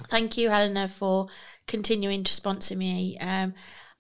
Thank 0.09 0.39
you, 0.39 0.49
Helena, 0.49 0.89
for 0.89 1.27
continuing 1.67 2.25
to 2.25 2.33
sponsor 2.33 2.77
me. 2.77 3.19
Um, 3.21 3.53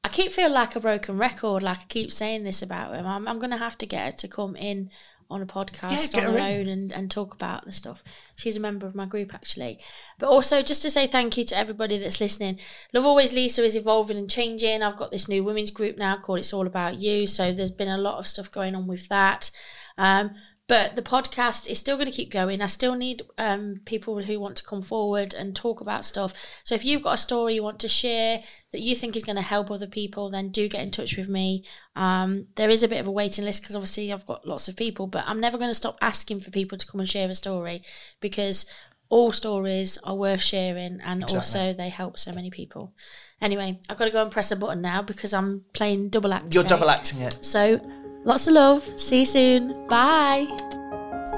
I 0.02 0.08
keep 0.08 0.32
feeling 0.32 0.52
like 0.52 0.76
a 0.76 0.80
broken 0.80 1.18
record, 1.18 1.62
like 1.62 1.78
I 1.78 1.84
keep 1.88 2.10
saying 2.10 2.44
this 2.44 2.62
about 2.62 2.94
him. 2.94 3.06
I'm, 3.06 3.28
I'm 3.28 3.38
going 3.38 3.50
to 3.50 3.56
have 3.56 3.78
to 3.78 3.86
get 3.86 4.04
her 4.12 4.18
to 4.18 4.28
come 4.28 4.56
in 4.56 4.90
on 5.30 5.42
a 5.42 5.46
podcast 5.46 6.12
get 6.12 6.26
on 6.26 6.34
her 6.34 6.40
own 6.40 6.66
and, 6.66 6.92
and 6.92 7.10
talk 7.10 7.32
about 7.32 7.64
the 7.64 7.72
stuff. 7.72 8.02
She's 8.34 8.56
a 8.56 8.60
member 8.60 8.86
of 8.86 8.96
my 8.96 9.06
group 9.06 9.32
actually. 9.32 9.78
But 10.18 10.28
also 10.28 10.60
just 10.60 10.82
to 10.82 10.90
say 10.90 11.06
thank 11.06 11.36
you 11.36 11.44
to 11.44 11.56
everybody 11.56 11.98
that's 11.98 12.20
listening. 12.20 12.58
Love 12.92 13.06
Always 13.06 13.32
Lisa 13.32 13.64
is 13.64 13.76
evolving 13.76 14.16
and 14.16 14.28
changing. 14.28 14.82
I've 14.82 14.96
got 14.96 15.12
this 15.12 15.28
new 15.28 15.44
women's 15.44 15.70
group 15.70 15.96
now 15.96 16.16
called 16.16 16.40
It's 16.40 16.52
All 16.52 16.66
About 16.66 16.96
You. 16.96 17.26
So 17.28 17.52
there's 17.52 17.70
been 17.70 17.88
a 17.88 17.98
lot 17.98 18.18
of 18.18 18.26
stuff 18.26 18.50
going 18.50 18.74
on 18.74 18.88
with 18.88 19.08
that. 19.08 19.52
Um, 19.96 20.32
but 20.70 20.94
the 20.94 21.02
podcast 21.02 21.68
is 21.68 21.80
still 21.80 21.96
going 21.96 22.06
to 22.06 22.12
keep 22.12 22.30
going. 22.30 22.62
I 22.62 22.66
still 22.66 22.94
need 22.94 23.22
um, 23.38 23.80
people 23.86 24.22
who 24.22 24.38
want 24.38 24.54
to 24.58 24.62
come 24.62 24.82
forward 24.82 25.34
and 25.34 25.56
talk 25.56 25.80
about 25.80 26.04
stuff. 26.04 26.32
So 26.62 26.76
if 26.76 26.84
you've 26.84 27.02
got 27.02 27.14
a 27.14 27.18
story 27.18 27.56
you 27.56 27.62
want 27.64 27.80
to 27.80 27.88
share 27.88 28.40
that 28.70 28.80
you 28.80 28.94
think 28.94 29.16
is 29.16 29.24
going 29.24 29.34
to 29.34 29.42
help 29.42 29.68
other 29.68 29.88
people, 29.88 30.30
then 30.30 30.50
do 30.50 30.68
get 30.68 30.82
in 30.82 30.92
touch 30.92 31.16
with 31.16 31.28
me. 31.28 31.64
Um, 31.96 32.46
there 32.54 32.70
is 32.70 32.84
a 32.84 32.88
bit 32.88 33.00
of 33.00 33.08
a 33.08 33.10
waiting 33.10 33.44
list 33.44 33.62
because 33.62 33.74
obviously 33.74 34.12
I've 34.12 34.26
got 34.26 34.46
lots 34.46 34.68
of 34.68 34.76
people, 34.76 35.08
but 35.08 35.24
I'm 35.26 35.40
never 35.40 35.58
going 35.58 35.70
to 35.70 35.74
stop 35.74 35.98
asking 36.00 36.38
for 36.38 36.52
people 36.52 36.78
to 36.78 36.86
come 36.86 37.00
and 37.00 37.08
share 37.08 37.28
a 37.28 37.34
story 37.34 37.82
because 38.20 38.64
all 39.08 39.32
stories 39.32 39.98
are 40.04 40.14
worth 40.14 40.40
sharing 40.40 41.00
and 41.00 41.24
also 41.24 41.72
they 41.72 41.88
help 41.88 42.16
so 42.16 42.32
many 42.32 42.48
people. 42.48 42.94
Anyway, 43.42 43.80
I've 43.88 43.98
got 43.98 44.04
to 44.04 44.12
go 44.12 44.22
and 44.22 44.30
press 44.30 44.52
a 44.52 44.56
button 44.56 44.82
now 44.82 45.02
because 45.02 45.34
I'm 45.34 45.64
playing 45.72 46.10
double 46.10 46.32
act. 46.32 46.54
you're 46.54 46.62
double 46.62 46.90
acting 46.90 47.22
it 47.22 47.44
So 47.44 47.80
lots 48.24 48.46
of 48.46 48.54
love. 48.54 48.82
See 49.00 49.20
you 49.20 49.26
soon. 49.26 49.86
Bye. 49.86 50.46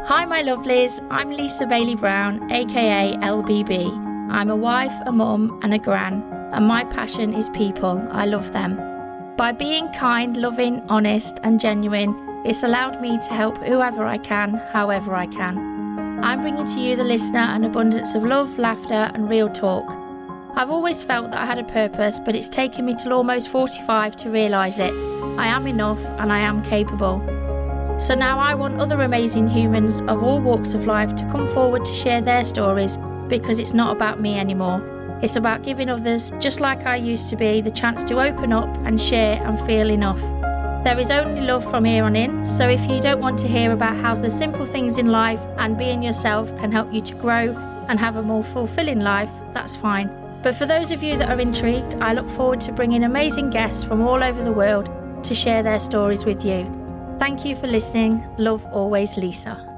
Hi, 0.06 0.24
my 0.24 0.42
lovelies. 0.42 1.04
I'm 1.10 1.30
Lisa 1.30 1.66
Bailey 1.66 1.94
Brown, 1.94 2.50
aka 2.50 3.14
LBB. 3.16 4.30
I'm 4.30 4.50
a 4.50 4.56
wife, 4.56 4.94
a 5.06 5.12
mum, 5.12 5.60
and 5.62 5.74
a 5.74 5.78
gran, 5.78 6.22
and 6.52 6.66
my 6.66 6.84
passion 6.84 7.34
is 7.34 7.48
people. 7.50 8.02
I 8.10 8.26
love 8.26 8.52
them. 8.52 8.80
By 9.36 9.52
being 9.52 9.88
kind, 9.92 10.36
loving, 10.36 10.82
honest, 10.88 11.38
and 11.42 11.60
genuine, 11.60 12.14
it's 12.44 12.62
allowed 12.62 13.00
me 13.00 13.18
to 13.18 13.34
help 13.34 13.58
whoever 13.58 14.04
I 14.04 14.18
can, 14.18 14.54
however 14.72 15.14
I 15.14 15.26
can. 15.26 16.20
I'm 16.22 16.40
bringing 16.40 16.66
to 16.66 16.80
you, 16.80 16.96
the 16.96 17.04
listener, 17.04 17.40
an 17.40 17.64
abundance 17.64 18.14
of 18.14 18.24
love, 18.24 18.58
laughter, 18.58 19.10
and 19.14 19.28
real 19.28 19.48
talk. 19.48 19.88
I've 20.54 20.68
always 20.68 21.02
felt 21.02 21.30
that 21.30 21.40
I 21.40 21.46
had 21.46 21.58
a 21.58 21.64
purpose, 21.64 22.20
but 22.20 22.36
it's 22.36 22.48
taken 22.48 22.84
me 22.84 22.94
till 22.94 23.14
almost 23.14 23.48
45 23.48 24.16
to 24.16 24.30
realise 24.30 24.78
it. 24.78 24.92
I 25.38 25.46
am 25.46 25.66
enough 25.66 25.98
and 26.20 26.30
I 26.30 26.40
am 26.40 26.62
capable. 26.62 27.20
So 27.98 28.14
now 28.14 28.38
I 28.38 28.54
want 28.54 28.78
other 28.78 29.00
amazing 29.00 29.48
humans 29.48 30.02
of 30.02 30.22
all 30.22 30.40
walks 30.40 30.74
of 30.74 30.84
life 30.84 31.16
to 31.16 31.22
come 31.32 31.48
forward 31.54 31.86
to 31.86 31.94
share 31.94 32.20
their 32.20 32.44
stories 32.44 32.98
because 33.28 33.58
it's 33.58 33.72
not 33.72 33.96
about 33.96 34.20
me 34.20 34.38
anymore. 34.38 34.82
It's 35.22 35.36
about 35.36 35.62
giving 35.62 35.88
others, 35.88 36.30
just 36.38 36.60
like 36.60 36.84
I 36.84 36.96
used 36.96 37.30
to 37.30 37.36
be, 37.36 37.62
the 37.62 37.70
chance 37.70 38.04
to 38.04 38.20
open 38.20 38.52
up 38.52 38.68
and 38.84 39.00
share 39.00 39.42
and 39.42 39.58
feel 39.60 39.88
enough. 39.88 40.20
There 40.84 40.98
is 40.98 41.10
only 41.10 41.40
love 41.40 41.68
from 41.70 41.86
here 41.86 42.04
on 42.04 42.14
in, 42.14 42.46
so 42.46 42.68
if 42.68 42.82
you 42.90 43.00
don't 43.00 43.20
want 43.20 43.38
to 43.38 43.48
hear 43.48 43.72
about 43.72 43.96
how 43.96 44.16
the 44.16 44.28
simple 44.28 44.66
things 44.66 44.98
in 44.98 45.06
life 45.06 45.40
and 45.56 45.78
being 45.78 46.02
yourself 46.02 46.54
can 46.58 46.70
help 46.70 46.92
you 46.92 47.00
to 47.00 47.14
grow 47.14 47.56
and 47.88 47.98
have 47.98 48.16
a 48.16 48.22
more 48.22 48.44
fulfilling 48.44 49.00
life, 49.00 49.30
that's 49.54 49.76
fine. 49.76 50.21
But 50.42 50.56
for 50.56 50.66
those 50.66 50.90
of 50.90 51.02
you 51.02 51.16
that 51.18 51.30
are 51.30 51.40
intrigued, 51.40 51.94
I 51.94 52.14
look 52.14 52.28
forward 52.30 52.60
to 52.62 52.72
bringing 52.72 53.04
amazing 53.04 53.50
guests 53.50 53.84
from 53.84 54.02
all 54.02 54.22
over 54.22 54.42
the 54.42 54.52
world 54.52 54.90
to 55.24 55.34
share 55.34 55.62
their 55.62 55.78
stories 55.78 56.24
with 56.24 56.44
you. 56.44 56.66
Thank 57.18 57.44
you 57.44 57.54
for 57.54 57.68
listening. 57.68 58.24
Love 58.38 58.66
always, 58.72 59.16
Lisa. 59.16 59.71